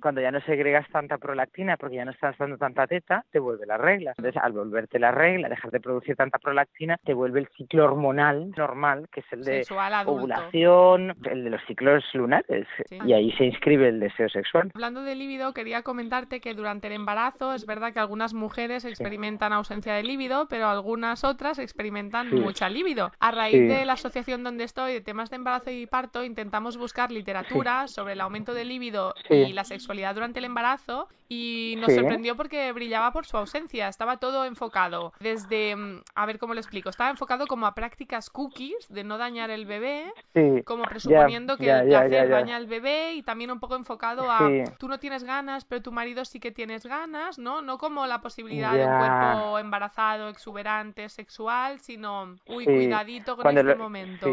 Cuando 0.00 0.20
ya 0.20 0.30
no 0.30 0.40
segregas 0.42 0.88
tanta 0.90 1.18
prolactina 1.18 1.76
porque 1.76 1.96
ya 1.96 2.04
no 2.04 2.10
estás 2.10 2.36
dando 2.38 2.58
tanta 2.58 2.86
teta, 2.86 3.24
te 3.30 3.38
vuelve 3.38 3.66
la 3.66 3.76
regla. 3.76 4.12
Entonces, 4.16 4.40
al 4.42 4.52
volverte 4.52 4.98
la 4.98 5.10
regla, 5.10 5.48
dejar 5.48 5.70
de 5.70 5.80
producir 5.80 6.16
tanta 6.16 6.38
prolactina, 6.38 6.98
te 7.04 7.14
vuelve 7.14 7.40
el 7.40 7.48
ciclo 7.56 7.84
hormonal 7.84 8.50
normal, 8.56 9.08
que 9.12 9.20
es 9.20 9.26
el 9.32 9.44
de 9.44 9.64
ovulación, 10.06 11.16
el 11.24 11.44
de 11.44 11.50
los 11.50 11.62
ciclos 11.66 12.04
lunares. 12.14 12.66
Sí. 12.88 12.98
Y 13.04 13.12
ahí 13.12 13.32
se 13.32 13.44
inscribe 13.44 13.88
el 13.88 14.00
deseo 14.00 14.28
sexual. 14.28 14.70
Hablando 14.74 15.02
de 15.02 15.14
líbido, 15.14 15.52
quería 15.52 15.82
comentarte 15.82 16.40
que 16.40 16.54
durante 16.54 16.86
el 16.86 16.92
embarazo 16.94 17.54
es 17.54 17.66
verdad 17.66 17.92
que 17.92 18.00
algunas 18.00 18.34
mujeres 18.34 18.84
experimentan 18.84 19.52
ausencia 19.52 19.94
de 19.94 20.02
líbido, 20.02 20.46
pero 20.48 20.68
algunas 20.68 21.24
otras 21.24 21.58
experimentan 21.58 22.30
Sí. 22.30 22.36
mucha 22.36 22.68
líbido. 22.68 23.10
A 23.20 23.30
raíz 23.30 23.68
de 23.68 23.84
la 23.84 23.94
asociación 23.94 24.44
donde 24.44 24.64
estoy 24.64 24.92
de 24.92 25.00
temas 25.00 25.30
de 25.30 25.36
embarazo 25.36 25.70
y 25.70 25.86
parto, 25.86 26.24
intentamos 26.24 26.76
buscar 26.76 27.10
literatura 27.10 27.86
sobre 27.88 28.14
el 28.14 28.20
aumento 28.20 28.54
de 28.54 28.64
líbido 28.64 29.14
Sí. 29.28 29.45
Y 29.48 29.52
la 29.52 29.64
sexualidad 29.64 30.14
durante 30.14 30.38
el 30.38 30.44
embarazo 30.44 31.08
y 31.28 31.74
nos 31.78 31.88
Sí. 31.92 31.96
sorprendió 31.98 32.36
porque 32.36 32.70
brillaba 32.72 33.12
por 33.12 33.26
su 33.26 33.36
ausencia. 33.36 33.88
Estaba 33.88 34.18
todo 34.18 34.44
enfocado 34.44 35.12
desde, 35.18 35.74
mm, 35.74 36.02
a 36.14 36.26
ver 36.26 36.38
cómo 36.38 36.54
lo 36.54 36.60
explico, 36.60 36.88
estaba 36.88 37.10
enfocado 37.10 37.46
como 37.46 37.66
a 37.66 37.74
prácticas 37.74 38.30
cookies 38.30 38.86
de 38.88 39.02
no 39.02 39.18
dañar 39.18 39.50
el 39.50 39.66
bebé, 39.66 40.12
Sí. 40.34 40.62
como 40.64 40.84
presuponiendo 40.84 41.56
que 41.56 41.68
el 41.70 41.88
placer 41.88 42.28
daña 42.28 42.56
al 42.56 42.66
bebé 42.66 43.14
y 43.14 43.22
también 43.22 43.50
un 43.50 43.58
poco 43.60 43.74
enfocado 43.76 44.30
a 44.30 44.38
Sí. 44.38 44.62
tú 44.78 44.86
no 44.88 44.98
tienes 44.98 45.24
ganas, 45.24 45.64
pero 45.64 45.82
tu 45.82 45.90
marido 45.90 46.24
sí 46.24 46.38
que 46.38 46.52
tienes 46.52 46.86
ganas, 46.86 47.38
¿no? 47.38 47.60
No 47.62 47.78
como 47.78 48.06
la 48.06 48.20
posibilidad 48.20 48.72
de 48.72 48.84
un 48.86 48.96
cuerpo 48.98 49.58
embarazado, 49.58 50.28
exuberante, 50.28 51.08
sexual, 51.08 51.80
sino, 51.80 52.36
uy, 52.46 52.64
cuidadito 52.64 53.34
con 53.36 53.42
cuando 53.42 53.60
este 53.62 53.72
lo- 53.74 53.78
momento. 53.82 54.26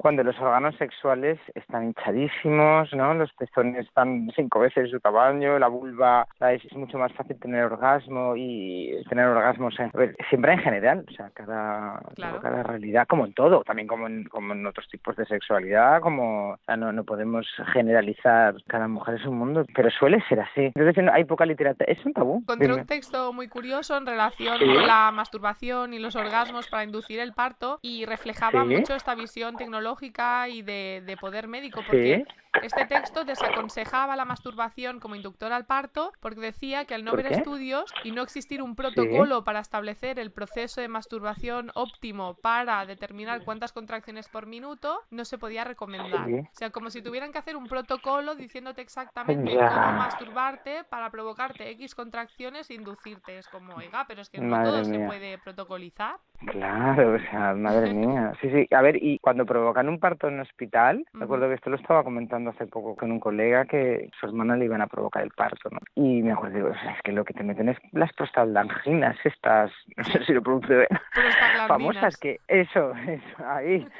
Cuando 0.00 0.22
los 0.22 0.38
órganos 0.38 0.76
sexuales 0.76 1.40
están 1.56 1.86
hinchadísimos, 1.86 2.92
¿no? 2.94 3.14
Los 3.14 3.32
pezones 3.32 3.84
están 3.84 4.30
cinco 4.36 4.60
veces 4.60 4.90
su 4.92 5.00
tamaño, 5.00 5.58
la 5.58 5.66
vulva, 5.66 6.24
¿sabes? 6.38 6.64
es 6.64 6.72
mucho 6.76 6.98
más 6.98 7.12
fácil 7.14 7.36
tener 7.40 7.64
orgasmo 7.64 8.36
y 8.36 8.92
tener 9.08 9.26
orgasmos 9.26 9.76
en- 9.80 9.90
a 9.92 9.98
ver, 9.98 10.16
siempre 10.28 10.52
en 10.52 10.60
general, 10.60 11.04
o 11.08 11.10
sea, 11.12 11.30
cada, 11.34 12.00
Claro. 12.14 12.40
cada 12.40 12.62
realidad, 12.62 13.08
como 13.08 13.26
en 13.26 13.34
todo, 13.34 13.64
también 13.64 13.88
como 13.88 14.06
en, 14.06 14.22
como 14.28 14.52
en 14.52 14.64
otros 14.66 14.86
tipos 14.88 15.16
de 15.16 15.26
sexualidad, 15.26 16.00
como, 16.00 16.50
o 16.50 16.58
sea, 16.64 16.76
no, 16.76 16.92
no 16.92 17.02
podemos 17.02 17.44
generalizar, 17.72 18.54
cada 18.68 18.86
mujer 18.86 19.16
es 19.16 19.26
un 19.26 19.36
mundo, 19.36 19.66
pero 19.74 19.90
suele 19.90 20.22
ser 20.28 20.38
así. 20.38 20.70
Entonces 20.76 21.04
hay 21.12 21.24
poca 21.24 21.44
literatura, 21.44 21.86
es 21.90 22.06
un 22.06 22.12
tabú. 22.12 22.38
Encontré 22.42 22.68
Dime. 22.68 22.80
un 22.82 22.86
texto 22.86 23.32
muy 23.32 23.48
curioso 23.48 23.96
en 23.96 24.06
relación 24.06 24.58
Sí. 24.60 24.64
con 24.64 24.86
la 24.86 25.10
masturbación 25.10 25.92
y 25.92 25.98
los 25.98 26.14
orgasmos 26.14 26.68
para 26.68 26.84
inducir 26.84 27.18
el 27.18 27.32
parto 27.32 27.80
y 27.82 28.04
reflejaba 28.04 28.62
Sí. 28.62 28.68
mucho 28.76 28.94
esta 28.94 29.16
visión 29.16 29.56
tecnológica 29.56 29.87
y 30.48 30.62
de, 30.62 31.02
de 31.06 31.16
poder 31.16 31.48
médico 31.48 31.80
porque 31.86 32.24
Sí. 32.26 32.34
Este 32.62 32.86
texto 32.86 33.24
desaconsejaba 33.24 34.16
la 34.16 34.24
masturbación 34.24 35.00
como 35.00 35.14
inductor 35.14 35.52
al 35.52 35.66
parto 35.66 36.12
porque 36.20 36.40
decía 36.40 36.84
que 36.84 36.94
al 36.94 37.04
no 37.04 37.12
¿Por 37.12 37.22
ver 37.22 37.32
qué? 37.32 37.38
estudios 37.38 37.92
y 38.04 38.12
no 38.12 38.22
existir 38.22 38.62
un 38.62 38.74
protocolo 38.76 39.44
para 39.44 39.60
establecer 39.60 40.18
el 40.18 40.30
proceso 40.30 40.80
de 40.80 40.88
masturbación 40.88 41.70
óptimo 41.74 42.34
para 42.42 42.84
determinar 42.86 43.42
cuántas 43.44 43.72
contracciones 43.72 44.28
por 44.28 44.46
minuto, 44.46 45.00
no 45.10 45.24
se 45.24 45.38
podía 45.38 45.64
recomendar. 45.64 46.26
Sí. 46.26 46.34
O 46.40 46.48
sea, 46.52 46.70
como 46.70 46.90
si 46.90 47.02
tuvieran 47.02 47.32
que 47.32 47.38
hacer 47.38 47.56
un 47.56 47.66
protocolo 47.66 48.34
diciéndote 48.34 48.82
exactamente 48.82 49.52
Ya. 49.54 49.68
cómo 49.68 49.92
masturbarte 49.98 50.84
para 50.84 51.10
provocarte 51.10 51.70
X 51.70 51.94
contracciones 51.94 52.70
e 52.70 52.74
inducirte. 52.74 53.38
Es 53.38 53.48
como, 53.48 53.74
oiga, 53.74 54.04
pero 54.06 54.22
es 54.22 54.30
que 54.30 54.40
no 54.40 54.48
Madre 54.48 54.70
todo 54.70 54.84
se 54.84 54.98
puede 55.06 55.38
protocolizar. 55.38 56.16
Claro, 56.46 57.14
o 57.14 57.18
sea, 57.30 57.54
madre 57.54 57.92
mía. 57.92 58.32
Sí, 58.40 58.50
sí. 58.50 58.66
A 58.74 58.80
ver, 58.82 59.02
y 59.02 59.18
cuando 59.18 59.44
provocan 59.44 59.88
un 59.88 59.98
parto 59.98 60.28
en 60.28 60.40
hospital, 60.40 61.04
recuerdo 61.12 61.48
que 61.48 61.54
esto 61.54 61.70
lo 61.70 61.76
estaba 61.76 62.04
comentando 62.04 62.47
hace 62.50 62.66
poco 62.66 62.96
con 62.96 63.10
un 63.10 63.20
colega 63.20 63.64
que 63.64 64.10
su 64.18 64.26
hermana 64.26 64.56
le 64.56 64.64
iban 64.64 64.80
a 64.80 64.86
provocar 64.86 65.22
el 65.22 65.30
parto, 65.30 65.68
¿no? 65.70 65.78
Y 65.94 66.22
me 66.22 66.32
acuerdo, 66.32 66.56
digo, 66.56 66.68
es 66.70 67.02
que 67.02 67.12
lo 67.12 67.24
que 67.24 67.34
te 67.34 67.42
meten 67.42 67.68
es 67.68 67.78
las 67.92 68.12
prostaglandinas 68.12 69.16
estas, 69.24 69.70
no 69.96 70.04
sé 70.04 70.24
si 70.24 70.32
lo 70.32 70.42
pronuncio 70.42 70.76
bien, 70.76 70.88
famosas, 71.66 72.16
que 72.16 72.40
eso, 72.48 72.92
eso, 73.06 73.46
ahí. 73.46 73.86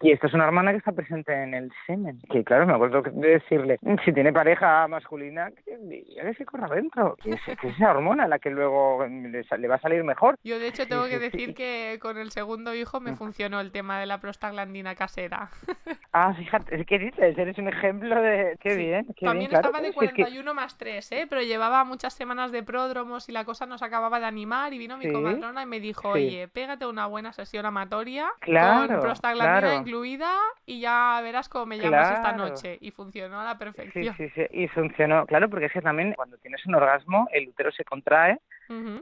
Y 0.00 0.12
esto 0.12 0.26
es 0.28 0.34
una 0.34 0.44
hermana 0.44 0.70
que 0.72 0.78
está 0.78 0.92
presente 0.92 1.32
en 1.32 1.54
el 1.54 1.72
semen. 1.86 2.20
Que 2.30 2.44
claro, 2.44 2.66
me 2.66 2.74
acuerdo 2.74 3.02
de 3.02 3.28
decirle, 3.28 3.78
"Mm, 3.82 3.96
si 4.04 4.12
tiene 4.12 4.32
pareja 4.32 4.86
masculina, 4.88 5.50
diga 5.80 6.22
que 6.24 6.34
se 6.34 6.44
corra 6.44 6.66
adentro. 6.66 7.16
Que 7.22 7.30
es, 7.32 7.40
que 7.60 7.68
es 7.68 7.74
esa 7.76 7.90
hormona 7.90 8.28
la 8.28 8.38
que 8.38 8.50
luego 8.50 9.04
le, 9.06 9.44
le 9.58 9.68
va 9.68 9.74
a 9.74 9.80
salir 9.80 10.04
mejor. 10.04 10.36
Yo 10.44 10.58
de 10.58 10.68
hecho 10.68 10.86
tengo 10.86 11.06
que 11.08 11.18
decir 11.18 11.54
que 11.54 11.98
con 12.00 12.16
el 12.18 12.30
segundo 12.30 12.74
hijo 12.74 13.00
me 13.00 13.16
funcionó 13.16 13.60
el 13.60 13.72
tema 13.72 13.98
de 13.98 14.06
la 14.06 14.20
prostaglandina 14.20 14.94
casera. 14.94 15.50
Ah, 16.12 16.32
fíjate, 16.34 16.84
¿qué 16.86 16.98
dices? 16.98 17.36
Eres 17.38 17.58
un 17.58 17.68
ejemplo 17.68 18.20
de... 18.20 18.56
Qué 18.60 18.70
Sí. 18.70 18.78
bien, 18.78 19.06
qué 19.14 19.26
También 19.26 19.50
bien, 19.50 19.50
claro. 19.50 19.68
estaba 19.68 19.80
de 19.82 19.92
Sí, 19.92 19.98
es 20.04 20.10
que- 20.12 20.22
41 20.22 20.54
más 20.54 20.76
3, 20.78 21.12
¿eh? 21.12 21.26
Pero 21.28 21.42
llevaba 21.42 21.84
muchas 21.84 22.14
semanas 22.14 22.50
de 22.50 22.62
pródromos 22.62 23.28
y 23.28 23.32
la 23.32 23.44
cosa 23.44 23.66
nos 23.66 23.82
acababa 23.82 24.18
de 24.18 24.26
animar 24.26 24.72
y 24.72 24.78
vino 24.78 24.96
mi 24.96 25.04
Sí. 25.04 25.12
comadrona 25.12 25.62
y 25.62 25.66
me 25.66 25.80
dijo, 25.80 26.08
oye, 26.08 26.48
pégate 26.48 26.86
una 26.86 27.06
buena 27.06 27.32
sesión 27.34 27.66
amatoria 27.66 28.26
Claro, 28.40 28.88
con 28.88 29.00
prostaglandina 29.00 29.60
claro. 29.60 29.84
Incluida 29.88 30.36
y 30.66 30.80
ya 30.80 31.20
verás 31.22 31.48
cómo 31.48 31.66
me 31.66 31.78
llamas 31.78 32.10
esta 32.12 32.34
Claro. 32.34 32.48
noche. 32.50 32.78
Y 32.80 32.90
funcionó 32.90 33.40
a 33.40 33.44
la 33.44 33.52
Sí, 33.52 33.58
perfección. 33.58 34.14
sí, 34.16 34.28
sí, 34.34 34.42
y 34.50 34.68
funcionó. 34.68 35.26
Claro, 35.26 35.48
porque 35.48 35.66
es 35.66 35.72
que 35.72 35.80
también 35.82 36.12
cuando 36.14 36.36
tienes 36.38 36.64
un 36.66 36.74
orgasmo, 36.74 37.28
el 37.32 37.48
útero 37.48 37.72
se 37.72 37.84
contrae 37.84 38.38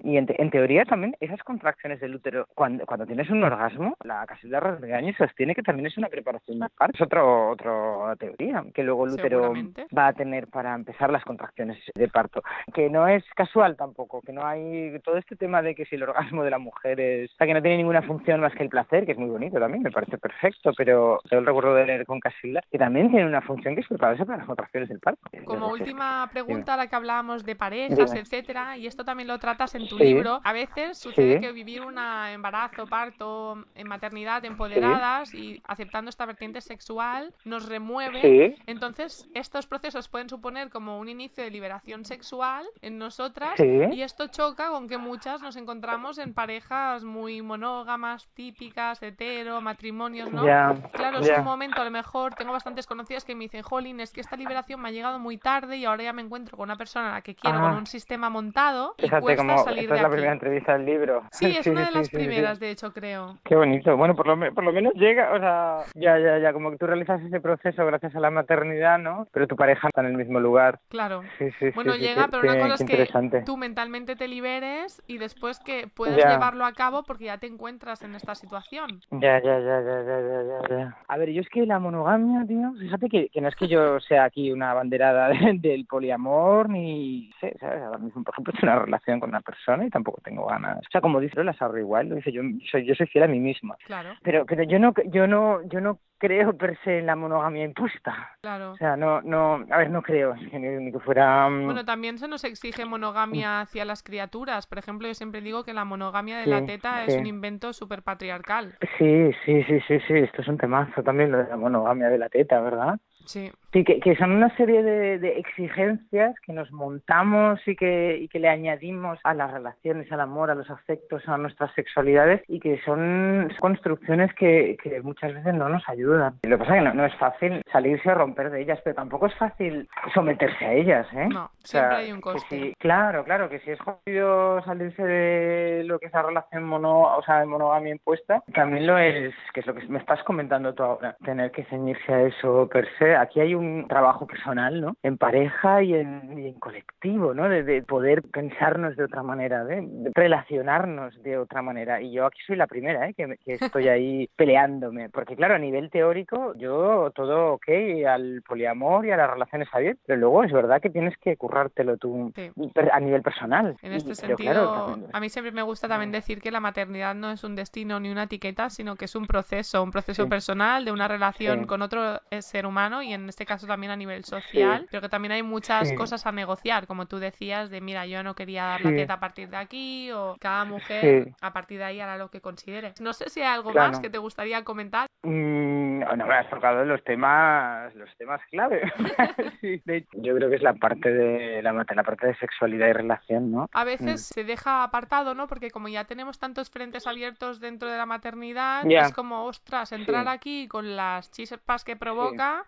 Y 0.02 0.16
en, 0.16 0.26
te- 0.26 0.40
en 0.40 0.50
teoría 0.50 0.84
también 0.84 1.16
esas 1.20 1.42
contracciones 1.42 2.00
del 2.00 2.14
útero, 2.14 2.46
cuando, 2.54 2.86
cuando 2.86 3.06
tienes 3.06 3.28
un 3.30 3.42
orgasmo, 3.42 3.96
la 4.04 4.24
casilla 4.26 4.60
regaña 4.60 5.14
sostiene 5.16 5.54
que 5.54 5.62
también 5.62 5.86
es 5.86 5.96
una 5.98 6.08
preparación 6.08 6.58
parto. 6.76 6.94
Es 6.94 7.00
otro, 7.00 7.50
otra 7.50 8.16
teoría 8.16 8.64
que 8.74 8.82
luego 8.82 9.06
el 9.06 9.12
útero 9.12 9.52
va 9.96 10.08
a 10.08 10.12
tener 10.12 10.46
para 10.48 10.74
empezar 10.74 11.10
las 11.10 11.24
contracciones 11.24 11.78
de 11.94 12.08
parto. 12.08 12.42
Que 12.72 12.88
no 12.90 13.08
es 13.08 13.24
casual 13.34 13.76
tampoco, 13.76 14.20
que 14.22 14.32
no 14.32 14.46
hay 14.46 14.98
todo 15.00 15.16
este 15.16 15.36
tema 15.36 15.62
de 15.62 15.74
que 15.74 15.84
si 15.86 15.96
el 15.96 16.02
orgasmo 16.02 16.44
de 16.44 16.50
la 16.50 16.58
mujer 16.58 17.00
es, 17.00 17.32
o 17.32 17.36
sea, 17.36 17.46
que 17.46 17.54
no 17.54 17.62
tiene 17.62 17.78
ninguna 17.78 18.02
función 18.02 18.40
más 18.40 18.54
que 18.54 18.62
el 18.62 18.68
placer, 18.68 19.04
que 19.06 19.12
es 19.12 19.18
muy 19.18 19.28
bonito 19.28 19.58
también, 19.58 19.82
me 19.82 19.90
parece 19.90 20.18
perfecto, 20.18 20.72
pero 20.76 21.20
yo 21.30 21.38
el 21.38 21.46
recuerdo 21.46 21.74
de 21.74 21.86
leer 21.86 22.06
con 22.06 22.20
Casilda, 22.20 22.62
que 22.70 22.78
también 22.78 23.10
tiene 23.10 23.26
una 23.26 23.42
función 23.42 23.74
que 23.74 23.80
es 23.80 23.88
prepararse 23.88 24.24
para 24.24 24.38
las 24.38 24.46
contracciones 24.46 24.88
del 24.88 25.00
parto. 25.00 25.20
Como 25.44 25.66
sé. 25.74 25.82
última 25.82 26.28
pregunta, 26.32 26.76
la 26.76 26.86
que 26.88 26.96
hablábamos 26.96 27.44
de 27.44 27.56
parejas, 27.56 28.10
Dime. 28.10 28.20
etcétera, 28.20 28.76
y 28.76 28.86
esto 28.86 29.04
también 29.04 29.28
lo 29.28 29.38
tratas 29.56 29.74
en 29.74 29.88
tu 29.88 29.96
Sí. 29.98 30.04
libro, 30.04 30.40
a 30.44 30.52
veces 30.52 30.98
sucede 30.98 31.34
Sí. 31.34 31.40
que 31.40 31.52
vivir 31.52 31.82
un 31.82 31.96
embarazo, 31.98 32.86
parto, 32.86 33.64
en 33.74 33.88
maternidad, 33.88 34.44
empoderadas 34.44 35.32
y 35.34 35.62
aceptando 35.66 36.08
esta 36.10 36.26
vertiente 36.26 36.60
sexual, 36.60 37.32
nos 37.44 37.66
remueve. 37.68 38.20
Sí. 38.20 38.62
Entonces, 38.66 39.28
estos 39.34 39.66
procesos 39.66 40.08
pueden 40.08 40.28
suponer 40.28 40.68
como 40.70 40.98
un 40.98 41.08
inicio 41.08 41.42
de 41.44 41.50
liberación 41.50 42.04
sexual 42.04 42.66
en 42.82 42.98
nosotras 42.98 43.52
Sí. 43.56 43.64
y 43.92 44.02
esto 44.02 44.26
choca 44.28 44.68
con 44.68 44.88
que 44.88 44.98
muchas 44.98 45.40
nos 45.42 45.56
encontramos 45.56 46.18
en 46.18 46.34
parejas 46.34 47.04
muy 47.04 47.40
monógamas, 47.42 48.28
típicas, 48.34 49.02
hetero, 49.02 49.60
matrimonios, 49.60 50.30
¿no? 50.32 50.44
Ya, 50.46 50.74
Claro, 50.92 51.20
es 51.20 51.26
ya. 51.26 51.38
un 51.38 51.44
momento, 51.44 51.80
a 51.80 51.84
lo 51.84 51.90
mejor 51.90 52.34
tengo 52.34 52.52
bastantes 52.52 52.86
conocidas 52.86 53.24
que 53.24 53.34
me 53.34 53.44
dicen, 53.44 53.62
Jolín, 53.62 54.00
es 54.00 54.12
que 54.12 54.20
esta 54.20 54.36
liberación 54.36 54.80
me 54.80 54.88
ha 54.88 54.92
llegado 54.92 55.18
muy 55.18 55.38
tarde 55.38 55.76
y 55.78 55.84
ahora 55.84 56.02
ya 56.04 56.12
me 56.12 56.22
encuentro 56.22 56.56
con 56.56 56.64
una 56.64 56.76
persona 56.76 57.10
a 57.10 57.12
la 57.14 57.22
que 57.22 57.34
quiero, 57.34 57.58
Ah. 57.58 57.62
con 57.70 57.78
un 57.78 57.86
sistema 57.86 58.28
montado 58.30 58.94
y 58.98 59.02
Fíjate 59.02 59.22
cuesta 59.22 59.42
como 59.54 59.64
salir 59.64 59.82
esta 59.84 59.94
de 59.94 59.98
es 59.98 60.02
la 60.02 60.08
aquí. 60.08 60.12
primera 60.14 60.32
entrevista 60.32 60.72
del 60.72 60.86
libro. 60.86 61.22
Sí, 61.30 61.46
es 61.58 61.66
una 61.66 61.84
de 61.86 61.90
las 61.92 62.06
sí, 62.06 62.10
sí, 62.16 62.22
sí. 62.22 62.26
primeras, 62.26 62.60
de 62.60 62.70
hecho, 62.70 62.92
creo. 62.92 63.38
Qué 63.44 63.56
bonito. 63.56 63.96
Bueno, 63.96 64.14
por 64.14 64.26
lo, 64.26 64.36
me- 64.36 64.52
por 64.52 64.64
lo 64.64 64.72
menos 64.72 64.94
llega, 64.94 65.32
o 65.32 65.38
sea, 65.38 65.84
ya, 65.94 66.18
ya, 66.18 66.38
ya, 66.38 66.52
como 66.52 66.70
que 66.70 66.78
tú 66.78 66.86
realizas 66.86 67.20
ese 67.22 67.40
proceso 67.40 67.84
gracias 67.86 68.14
a 68.16 68.20
la 68.20 68.30
maternidad, 68.30 68.98
¿no? 68.98 69.26
Pero 69.32 69.46
tu 69.46 69.56
pareja 69.56 69.88
está 69.88 70.00
en 70.02 70.08
el 70.08 70.14
mismo 70.16 70.40
lugar. 70.40 70.80
Claro. 70.88 71.22
Sí, 71.38 71.50
sí, 71.58 71.70
Bueno, 71.74 71.94
llega, 71.96 72.28
pero 72.28 72.42
una 72.42 72.58
cosa 72.58 72.84
es 72.84 72.90
que 73.30 73.42
tú 73.44 73.56
mentalmente 73.56 74.16
te 74.16 74.28
liberes 74.28 75.02
y 75.06 75.18
después 75.18 75.58
que 75.60 75.86
puedas 75.88 76.16
Ya. 76.16 76.30
llevarlo 76.30 76.64
a 76.64 76.72
cabo 76.72 77.02
porque 77.04 77.24
ya 77.26 77.38
te 77.38 77.46
encuentras 77.46 78.02
en 78.02 78.14
esta 78.14 78.34
situación. 78.34 79.00
Ya, 79.10 79.40
ya, 79.42 79.58
ya, 79.58 79.80
ya, 79.80 80.02
ya, 80.02 80.20
ya, 80.20 80.42
ya, 80.68 80.76
ya. 80.78 80.96
A 81.08 81.16
ver, 81.18 81.30
yo 81.30 81.40
es 81.40 81.48
que 81.48 81.66
la 81.66 81.78
monogamia, 81.78 82.44
tío, 82.46 82.72
fíjate 82.78 83.08
que, 83.08 83.28
que 83.28 83.40
no 83.40 83.48
es 83.48 83.54
que 83.56 83.68
yo 83.68 84.00
sea 84.00 84.24
aquí 84.24 84.50
una 84.52 84.74
banderada 84.74 85.28
de- 85.28 85.36
del 85.60 85.86
poliamor 85.86 86.68
ni 86.68 87.30
sé, 87.40 87.56
¿sabes? 87.60 87.82
Ahora 87.82 87.98
mismo, 87.98 88.22
por 88.24 88.34
ejemplo, 88.34 88.52
tengo 88.52 88.72
una 88.72 88.84
relación 88.84 89.20
con 89.20 89.30
una 89.36 89.42
persona 89.42 89.86
y 89.86 89.90
tampoco 89.90 90.20
tengo 90.22 90.46
ganas. 90.46 90.78
O 90.78 90.90
sea, 90.90 91.00
como 91.00 91.20
dice, 91.20 91.42
las 91.44 91.60
abro 91.62 91.78
igual, 91.78 92.08
lo 92.08 92.16
dice, 92.16 92.32
yo 92.32 92.42
soy, 92.70 92.84
yo 92.86 92.94
soy 92.94 93.06
fiel 93.06 93.24
a 93.24 93.28
mí 93.28 93.38
misma. 93.40 93.76
Claro, 93.86 94.16
Pero, 94.22 94.46
pero 94.46 94.62
yo 94.64 94.78
no, 94.78 94.92
yo 95.06 95.26
no, 95.26 95.62
yo 95.68 95.80
no 95.80 96.00
creo 96.18 96.56
per 96.56 96.78
se 96.82 96.98
en 97.00 97.06
la 97.06 97.16
monogamia 97.16 97.64
impuesta. 97.64 98.38
claro. 98.40 98.72
O 98.72 98.76
sea, 98.76 98.96
no, 98.96 99.20
no, 99.22 99.64
a 99.70 99.78
ver, 99.78 99.90
no 99.90 100.02
creo, 100.02 100.34
ni, 100.36 100.92
que 100.92 101.00
fuera... 101.00 101.48
mm, 101.48 101.64
Bueno, 101.66 101.84
también 101.84 102.18
se 102.18 102.28
nos 102.28 102.44
exige 102.44 102.84
monogamia 102.84 103.60
hacia 103.60 103.84
las 103.84 104.02
criaturas. 104.02 104.66
Por 104.66 104.78
ejemplo, 104.78 105.06
yo 105.08 105.14
siempre 105.14 105.40
digo 105.40 105.64
que 105.64 105.74
la 105.74 105.84
monogamia 105.84 106.38
de 106.38 106.46
la 106.46 106.58
Sí, 106.60 106.66
teta 106.66 107.04
es 107.04 107.16
un 107.16 107.26
invento 107.26 107.72
súper 107.72 108.02
patriarcal. 108.02 108.78
Sí, 108.98 109.30
sí, 109.44 109.62
sí, 109.64 109.80
sí, 109.88 109.98
sí, 110.06 110.14
esto 110.14 110.42
es 110.42 110.48
un 110.48 110.58
temazo 110.58 111.02
también, 111.02 111.32
lo 111.32 111.38
de 111.38 111.48
la 111.48 111.56
monogamia 111.56 112.08
de 112.08 112.18
la 112.18 112.28
teta, 112.28 112.60
¿verdad? 112.60 112.98
Sí, 113.26 113.50
Sí, 113.76 113.84
que, 113.84 114.00
que 114.00 114.16
son 114.16 114.30
una 114.30 114.48
serie 114.56 114.82
de, 114.82 115.18
de 115.18 115.38
exigencias 115.38 116.34
que 116.40 116.54
nos 116.54 116.72
montamos 116.72 117.60
y 117.66 117.76
que, 117.76 118.16
y 118.16 118.28
que 118.28 118.38
le 118.38 118.48
añadimos 118.48 119.18
a 119.22 119.34
las 119.34 119.50
relaciones, 119.50 120.10
al 120.10 120.20
amor, 120.20 120.50
a 120.50 120.54
los 120.54 120.70
afectos, 120.70 121.28
a 121.28 121.36
nuestras 121.36 121.74
sexualidades 121.74 122.42
y 122.48 122.58
que 122.58 122.80
son 122.86 123.52
construcciones 123.60 124.32
que, 124.34 124.78
que 124.82 125.02
muchas 125.02 125.34
veces 125.34 125.52
no 125.52 125.68
nos 125.68 125.86
ayudan. 125.88 126.38
Lo 126.44 126.56
que 126.56 126.64
pasa 126.64 126.76
es 126.76 126.82
que 126.82 126.88
no, 126.88 126.94
no 126.94 127.04
es 127.04 127.14
fácil 127.16 127.60
salirse 127.70 128.10
o 128.10 128.14
romper 128.14 128.50
de 128.50 128.62
ellas, 128.62 128.80
pero 128.82 128.96
tampoco 128.96 129.26
es 129.26 129.34
fácil 129.34 129.86
someterse 130.14 130.64
a 130.64 130.72
ellas, 130.72 131.06
¿eh? 131.12 131.28
No, 131.28 131.44
O 131.44 131.50
sea, 131.66 131.80
siempre 131.80 131.96
hay 131.98 132.12
un 132.12 132.20
coste. 132.20 132.46
sí, 132.48 132.74
claro, 132.78 133.24
claro, 133.24 133.50
que 133.50 133.58
si 133.60 133.72
es 133.72 133.80
jodido 133.80 134.62
salirse 134.62 135.02
de 135.02 135.84
lo 135.84 135.98
que 135.98 136.06
es 136.06 136.12
la 136.14 136.22
relación 136.22 136.64
mono, 136.64 137.14
o 137.14 137.22
sea, 137.24 137.40
de 137.40 137.46
monogamia 137.46 137.92
impuesta, 137.92 138.42
también 138.54 138.86
lo 138.86 138.96
es, 138.96 139.34
que 139.52 139.60
es 139.60 139.66
lo 139.66 139.74
que 139.74 139.86
me 139.88 139.98
estás 139.98 140.22
comentando 140.22 140.72
tú 140.72 140.82
ahora, 140.82 141.16
tener 141.24 141.50
que 141.50 141.64
ceñirse 141.64 142.10
a 142.10 142.22
eso 142.22 142.68
per 142.72 142.88
se, 142.98 143.15
aquí 143.16 143.40
hay 143.40 143.54
un 143.54 143.86
trabajo 143.88 144.26
personal, 144.26 144.80
¿no? 144.80 144.96
En 145.02 145.16
pareja 145.18 145.82
y 145.82 145.94
en, 145.94 146.38
y 146.38 146.48
en 146.48 146.54
colectivo, 146.60 147.34
¿no? 147.34 147.48
De, 147.48 147.62
de 147.62 147.82
poder 147.82 148.22
pensarnos 148.22 148.96
de 148.96 149.04
otra 149.04 149.22
manera, 149.22 149.64
de 149.64 150.10
relacionarnos 150.14 151.20
de 151.22 151.38
otra 151.38 151.62
manera. 151.62 152.00
Y 152.00 152.12
yo 152.12 152.26
aquí 152.26 152.38
soy 152.46 152.56
la 152.56 152.66
primera, 152.66 153.08
¿eh? 153.08 153.14
Que, 153.14 153.36
que 153.44 153.52
estoy 153.54 153.88
ahí 153.88 154.28
peleándome. 154.36 155.08
Porque 155.10 155.36
claro, 155.36 155.54
a 155.54 155.58
nivel 155.58 155.90
teórico, 155.90 156.54
yo 156.56 157.10
todo 157.14 157.54
ok 157.54 157.68
al 158.08 158.42
poliamor 158.46 159.06
y 159.06 159.10
a 159.10 159.16
las 159.16 159.30
relaciones 159.30 159.68
abiertas, 159.72 160.02
pero 160.06 160.20
luego 160.20 160.44
es 160.44 160.52
verdad 160.52 160.80
que 160.80 160.90
tienes 160.90 161.16
que 161.18 161.36
currártelo 161.36 161.96
tú 161.96 162.32
Sí. 162.34 162.50
a 162.92 163.00
nivel 163.00 163.22
personal. 163.22 163.76
En 163.82 163.92
este 163.92 164.14
sentido, 164.14 164.36
claro, 164.52 164.86
también- 164.86 165.10
a 165.12 165.20
mí 165.20 165.28
siempre 165.28 165.52
me 165.52 165.62
gusta 165.62 165.88
también 165.88 166.12
decir 166.12 166.40
que 166.40 166.50
la 166.50 166.60
maternidad 166.60 167.14
no 167.14 167.30
es 167.30 167.44
un 167.44 167.54
destino 167.56 168.00
ni 168.00 168.10
una 168.10 168.24
etiqueta, 168.24 168.70
sino 168.70 168.96
que 168.96 169.06
es 169.06 169.14
un 169.16 169.26
proceso, 169.26 169.82
un 169.82 169.90
proceso 169.90 170.24
Sí. 170.24 170.28
personal 170.28 170.84
de 170.84 170.92
una 170.92 171.08
relación 171.08 171.60
Sí. 171.60 171.66
con 171.66 171.82
otro 171.82 172.20
eh, 172.30 172.42
ser 172.42 172.66
humano 172.66 173.02
y 173.06 173.14
en 173.14 173.28
este 173.28 173.46
caso 173.46 173.66
también 173.66 173.90
a 173.92 173.96
nivel 173.96 174.24
social, 174.24 174.86
pero 174.90 175.00
que 175.00 175.08
también 175.08 175.32
hay 175.32 175.42
muchas 175.42 175.88
Sí. 175.88 175.94
cosas 175.94 176.26
a 176.26 176.32
negociar, 176.32 176.86
como 176.86 177.06
tú 177.06 177.18
decías, 177.18 177.70
de 177.70 177.80
mira, 177.80 178.06
yo 178.06 178.22
no 178.22 178.34
quería 178.34 178.64
dar 178.64 178.80
la 178.80 178.90
Sí. 178.90 178.96
teta 178.96 179.14
a 179.14 179.20
partir 179.20 179.48
de 179.48 179.56
aquí 179.56 180.10
o 180.12 180.36
cada 180.40 180.64
mujer 180.64 181.24
Sí. 181.24 181.32
a 181.40 181.52
partir 181.52 181.78
de 181.78 181.84
ahí 181.84 182.00
hará 182.00 182.16
lo 182.18 182.30
que 182.30 182.40
considere. 182.40 182.92
No 183.00 183.12
sé 183.12 183.28
si 183.30 183.40
hay 183.40 183.48
algo 183.48 183.72
Claro. 183.72 183.88
más 183.92 184.00
que 184.00 184.10
te 184.10 184.18
gustaría 184.18 184.62
comentar. 184.64 185.06
Mm, 185.22 186.00
no, 186.00 186.26
me 186.26 186.34
has 186.34 186.48
tocado 186.50 186.84
los 186.84 187.02
temas, 187.04 187.94
los 187.94 188.08
temas 188.16 188.40
clave. 188.50 188.82
Sí, 189.60 189.80
de 189.84 190.06
yo 190.12 190.34
creo 190.36 190.50
que 190.50 190.56
es 190.56 190.62
la 190.62 190.74
parte 190.74 191.10
de 191.12 191.62
la, 191.62 191.72
la 191.72 192.02
parte 192.04 192.26
de 192.26 192.34
sexualidad 192.36 192.88
y 192.88 192.92
relación, 192.92 193.50
¿no? 193.50 193.68
A 193.72 193.84
veces 193.84 194.06
Mm. 194.30 194.34
se 194.34 194.44
deja 194.44 194.82
apartado, 194.84 195.34
¿no? 195.34 195.46
Porque 195.48 195.70
como 195.70 195.88
ya 195.88 196.04
tenemos 196.04 196.38
tantos 196.38 196.70
frentes 196.70 197.06
abiertos 197.06 197.60
dentro 197.60 197.88
de 197.90 197.96
la 197.96 198.06
maternidad, 198.06 198.84
es 198.88 199.12
como, 199.12 199.44
ostras, 199.46 199.92
entrar 199.92 200.24
Sí. 200.24 200.30
aquí 200.30 200.68
con 200.68 200.96
las 200.96 201.30
chispas 201.30 201.84
que 201.84 201.96
provoca, 201.96 202.64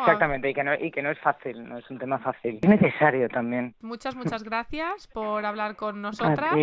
Exactamente, 0.00 0.50
y 0.50 0.54
que 0.54 0.64
no 0.64 0.74
y 0.74 0.90
que 0.90 1.02
no 1.02 1.10
es 1.10 1.18
fácil, 1.20 1.68
no 1.68 1.78
es 1.78 1.90
un 1.90 1.98
tema 1.98 2.18
fácil. 2.18 2.58
Es 2.62 2.68
necesario 2.68 3.28
también. 3.28 3.74
Muchas, 3.80 4.14
muchas 4.16 4.42
gracias 4.42 5.06
por 5.08 5.44
hablar 5.46 5.76
con 5.76 6.00
nosotras. 6.02 6.54